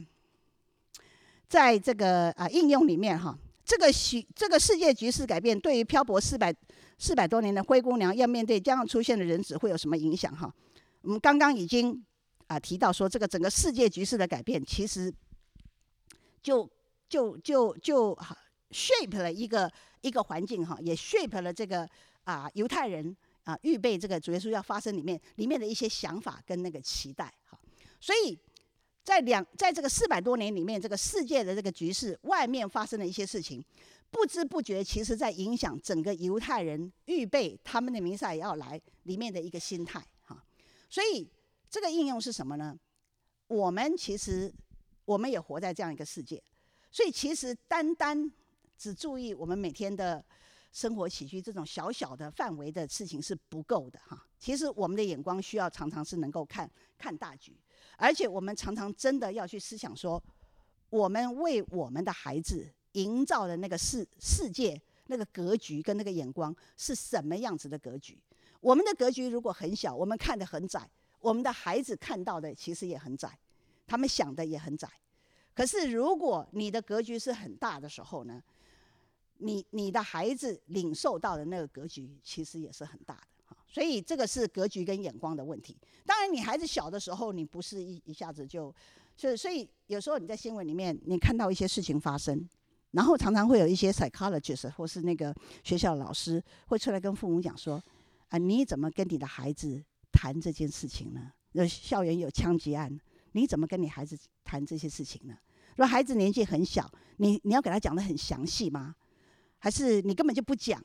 [1.47, 6.51] 在这个啊应用里面哈，这个许这个世界局势改变，对于漂泊四百
[6.97, 10.53] 四百多年的灰姑娘，要面对将要出现的人子会有什么影响哈？
[11.01, 12.03] 我们刚刚已经
[12.47, 15.13] 啊提到说，这个整个世界局势的改变，其实
[16.41, 16.69] 就
[17.07, 18.17] 就就就
[18.71, 19.71] shape 了一个
[20.01, 21.87] 一个环境哈，也 shape 了这个
[22.23, 23.15] 啊犹太人。
[23.45, 27.55] 啊，预备这个主耶稣要发生里面里面的一些想法跟那个期待，哈，
[27.99, 28.35] 所以
[29.03, 33.63] 在两在这个四百多年里面，这个世界的这个局势，外面发生的一些事情，
[34.16, 40.41] 不知不觉，其实在影响整个犹太人预备他们的弥赛亚要来里面的一个心态，哈，
[40.89, 41.30] 所以
[41.70, 42.80] 这个应用是什么呢？
[43.47, 44.53] 我们其实
[45.03, 46.41] 我们也活在这样一个世界，
[46.89, 48.32] 所以其实单单
[48.78, 50.24] 只注意我们每天的。
[50.76, 54.22] 生活起居这种小小的范围的事情是不够的哈。
[54.38, 57.57] 其实我们的眼光需要常常是能够看看大局，
[57.95, 60.22] 而且我们常常真的要去思想说，
[60.89, 64.77] 我们为我们的孩子营造的那个世世界
[65.07, 68.19] 那个格局跟那个眼光是什么样子的格局。
[68.59, 70.89] 我们的格局如果很小，我们看得很窄，
[71.19, 73.39] 我们的孩子看到的其实也很窄，
[73.87, 74.89] 他们想的也很窄。
[75.53, 78.43] 可是如果你的格局是很大的时候呢？
[79.39, 85.75] 你你的孩子领受到的那个格局，其实也是很大的，所以这个是格局跟眼光的问题。
[86.05, 88.73] 当然，你孩子小的时候，你不是一一下子就，
[89.17, 92.47] 所以所以有时候你在新闻里面，你看到一些事情发生，
[92.95, 95.35] 然后常常会有一些 psychologist 或是那个
[95.65, 97.83] 学校老师会出来跟父母讲说，
[98.29, 99.83] 啊，你怎么跟你的孩子
[100.13, 101.29] 谈这件事情呢？
[101.51, 102.97] 那校园有枪击案，
[103.33, 105.35] 你怎么跟你孩子谈这些事情呢？
[105.71, 108.95] 如果孩子年纪很小，你你要给他讲得很详细吗？
[109.57, 110.81] 还是你根本就不讲，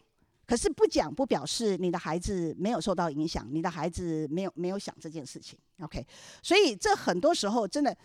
[0.46, 5.56] 可是不讲不表示你的孩子没有受到影响，你的孩子没有没有想这件事情。
[5.78, 6.04] OK，
[6.42, 7.96] 所以这很多时候真的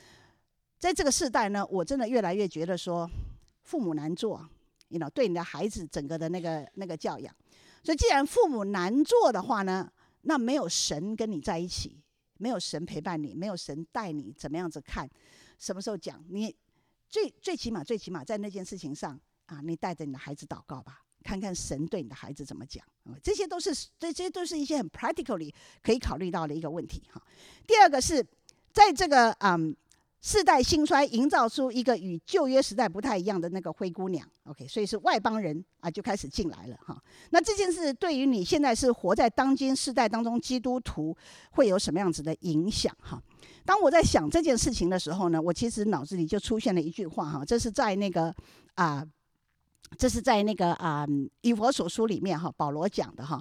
[0.77, 3.09] 在这个世代呢，我真的越来越觉得说
[3.65, 4.47] 父母难做，
[4.87, 7.35] 你知道，对你的孩子整个的那个那个教养。
[7.83, 9.91] 所以既然父母难做的话呢，
[10.21, 12.01] 那没有神跟你在一起，
[12.37, 15.09] 没有神陪伴你，没有神带你怎么样子看，
[15.59, 16.55] 什么时候讲，你
[17.09, 19.19] 最最起码最起码在那件事情上。
[19.47, 22.83] 啊，你带着你的孩子祷告吧，看看神对你的孩子怎么讲。
[23.21, 25.53] 这些都是这些都是一些很 practically
[25.83, 27.21] 可以考虑到的一个问题哈。
[27.67, 28.25] 第二个是
[28.73, 29.77] 在这个嗯
[30.25, 34.27] 世代兴衰，营造出一个与旧约时代不太一样的那个灰姑娘。
[34.45, 36.99] OK，所以是外邦人啊就开始进来了哈。
[37.29, 41.15] 那这件事对于你现在是活在当今世代当中基督徒
[41.51, 43.21] 会有什么样子的影响哈？
[43.63, 48.33] 当我在想这件事情的时候呢，我其实脑子里就出现了一句话哈，这是在那个
[48.73, 49.05] 啊。
[49.99, 51.05] 这是在那个啊
[51.41, 53.39] 《以弗所书》里面哈，保罗讲的哈。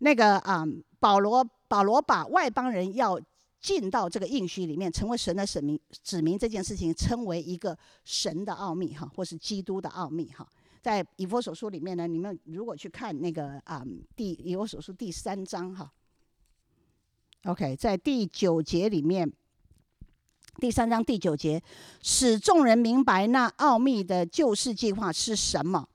[0.00, 0.64] 那个啊，
[0.98, 3.18] 保罗保罗把外邦人要
[3.66, 10.46] 进到这个应许里面，成为神的神明指明这件事情，称为一个神的奥秘哈，或是基督的奥秘哈。
[10.80, 15.92] 在《以弗所书》里面呢，你们如果去看那个啊，第《以弗所书》第三章哈
[17.42, 19.28] ，OK，在第九节里面。
[20.60, 21.60] 第三章第九节，
[22.00, 25.88] 使众人明白那奥秘的救世计划是什么？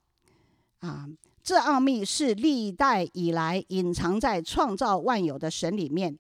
[0.80, 1.08] 啊，
[1.42, 6.16] 这奥秘是历代以来隐藏在创造万有的神里面，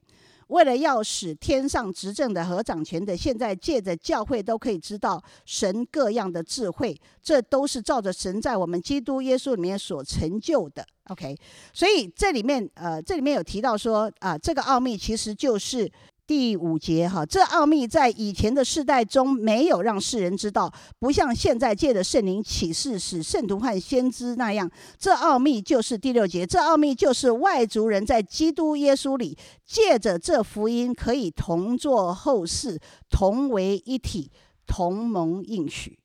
[0.51, 10.85] 为了要使天上执政的和掌权的，现在借着教会都可以知道神各样的智慧，这都是照着神在我们基督耶稣里面所成就的。
[11.05, 11.35] OK，
[11.73, 15.91] 所以这里面呃，这里面有提到说啊，这个奥秘其实就是。
[16.31, 24.71] 第五节哈，这奥秘在以前的世代中没有让世人知道，不像现在借着圣灵启示使圣徒和先知那样。
[24.97, 32.79] 这奥秘就是第六节，这奥秘就是外族人在基督耶稣里借着这福音可以同作后嗣，
[33.09, 34.31] 同为一体，
[34.65, 35.99] 同盟应许。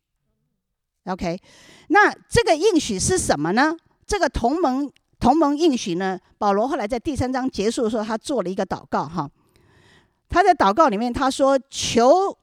[1.05, 1.40] OK，
[1.90, 3.77] 那这个应许是什么呢？
[4.05, 4.90] 这个同盟
[5.20, 6.19] 同盟应许呢？
[6.36, 9.31] 保罗后来在第三章结束的时候，他做了一个祷告哈。
[10.28, 12.36] 他在祷告里面，他说：“求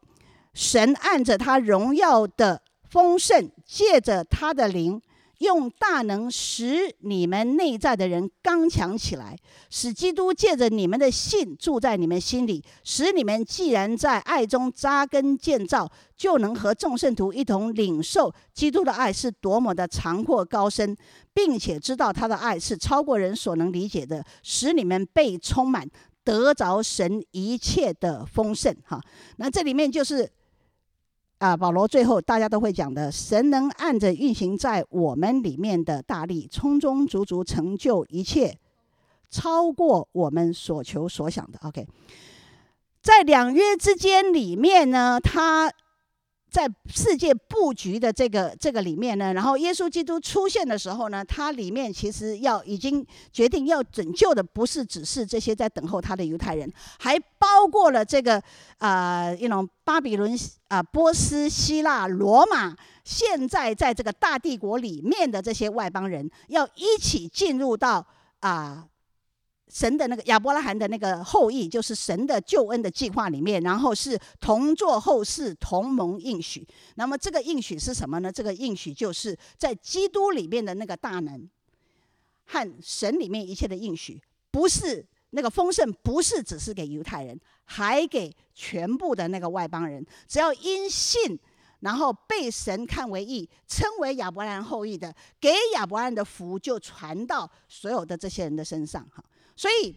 [0.54, 5.02] 神按着他荣耀的丰盛，借着他的灵，
[5.40, 9.38] 用大能使你们内在的人刚强起来，
[9.70, 20.96] 使基督借着你们的信住在你们心里，使你们既然在爱中扎根建造，就能和众圣徒一同领受基督的爱是多么的长阔高深，
[21.34, 25.88] 并且知道他的爱是超过人所能理解的，使你们被充满。”
[26.24, 29.02] 得着神一切的丰盛，哈，
[29.38, 30.30] 那这里面就是
[31.38, 38.58] 啊，保罗最后大家都会讲的，神能按着运行在我们里面的大力，充充足足成就一切，
[39.30, 41.60] 超过我们所求所想的。
[41.64, 41.88] OK，
[43.02, 45.72] 在两约之间里面呢，他。
[46.54, 58.40] 在世界布局的这个这个里面呢，然后耶稣基督出现的时候呢，他里面其实要已经决定要拯救的，不是只是这些在等候他的犹太人，还包括了这个
[58.78, 68.06] 啊一种巴比伦啊、波斯、希腊、罗马，现在在这个大帝国里面的这些外邦人，要一起进入到
[68.42, 68.86] 啊。
[69.74, 76.66] 神的那个亚伯拉罕的那个后裔，就是神的救恩的计划里面，然后是同作后世同盟应许。
[76.94, 78.32] 那么这个应许是什么呢？
[78.32, 81.50] 这个应许就是在基督里面的那个大能
[82.46, 84.22] 和神里面一切的应许，
[84.52, 87.36] 不是那个丰盛，不是只是给犹太人，
[87.66, 90.06] 还给全部的那个外邦人。
[90.28, 91.40] 只要因信，
[91.80, 99.24] 然后被神看为义，称为亚伯拉罕后裔的，给亚伯拉罕的福就传到所有的这些人的身上，哈。
[99.56, 99.96] 所以，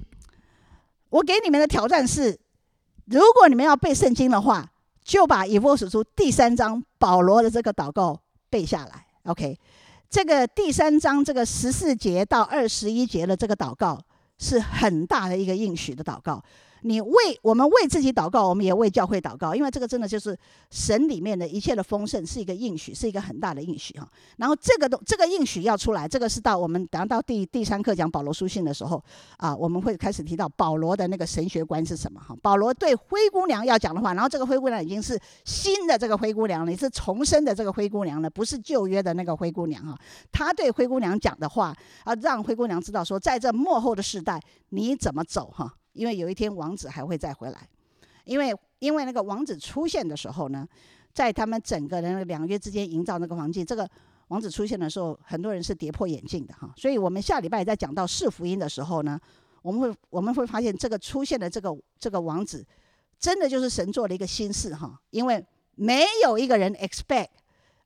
[1.10, 2.38] 我给你们的挑战是：
[3.06, 4.70] 如果你们要背圣经的话，
[5.02, 8.20] 就把以弗所书第三章保罗的这个祷告
[8.50, 9.06] 背下来。
[9.24, 9.58] OK，
[10.10, 14.00] 这个第三章这个十四节到二十一节的这个祷告，
[14.38, 16.42] 是很大的一个应许的祷告。
[16.86, 20.38] 你为我们为自己祷告，我们也为教会祷告，因为这个真的就是
[20.70, 24.08] 神里面的一切的丰盛，是一个应许，是一个很大的应许哈。
[24.36, 29.02] 然后这个都这个应许要出来，这个是到我们等到第第三课讲保罗书信的时候
[29.36, 32.36] 啊，我们会开始提到保罗的那个神学观是什么哈。
[32.40, 39.98] 保罗对灰姑娘要讲的话，然后这个灰姑娘已经是新的这个灰姑娘了，也是重生的这个灰姑娘了，不是旧约的那个灰姑娘哈。
[40.30, 45.74] 他对灰姑娘讲的话啊，让灰姑娘知道说，在这末后的世代你怎么走哈。
[45.97, 47.68] 因为有一天王子还会再回来，
[48.24, 50.68] 因为因为那个王子出现的时候呢，
[51.14, 53.89] 在他们整个人两月之间营造那个环境，这个
[54.28, 56.70] 王子出现的时候，很多人是跌破眼镜的哈。
[56.77, 59.18] 所以我们下礼拜在讲到四福音的时候呢，
[59.62, 62.66] 我们会我们会发现这个出现的这个这个王子，
[63.18, 65.43] 真的就是神做了一个心事哈，因为
[65.74, 67.28] 没有一个人 expect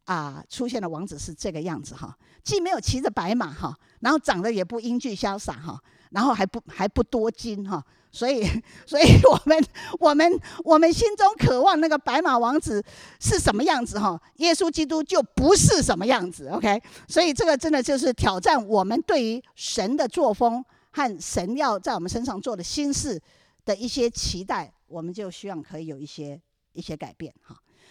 [0.05, 5.81] 啊出现的王子是这个样子哈，既没有骑着白马哈，然后长得也不英俊潇洒哈，
[6.11, 7.85] 然后还不还不多金哈。
[8.13, 8.45] 所以，
[8.87, 9.65] 所以我们
[9.99, 12.85] 我们我们心中渴望那个白马王子
[13.21, 14.21] 是什么样子哈？
[14.37, 16.83] 耶稣基督就不是什么样子，OK？
[17.09, 23.21] 所以这个真的就是挑战我们对于神的作风和神要在我们身上做的心事
[23.65, 26.41] 的一些期待，我们就希望可以有一些
[26.73, 27.57] 一些改变哈。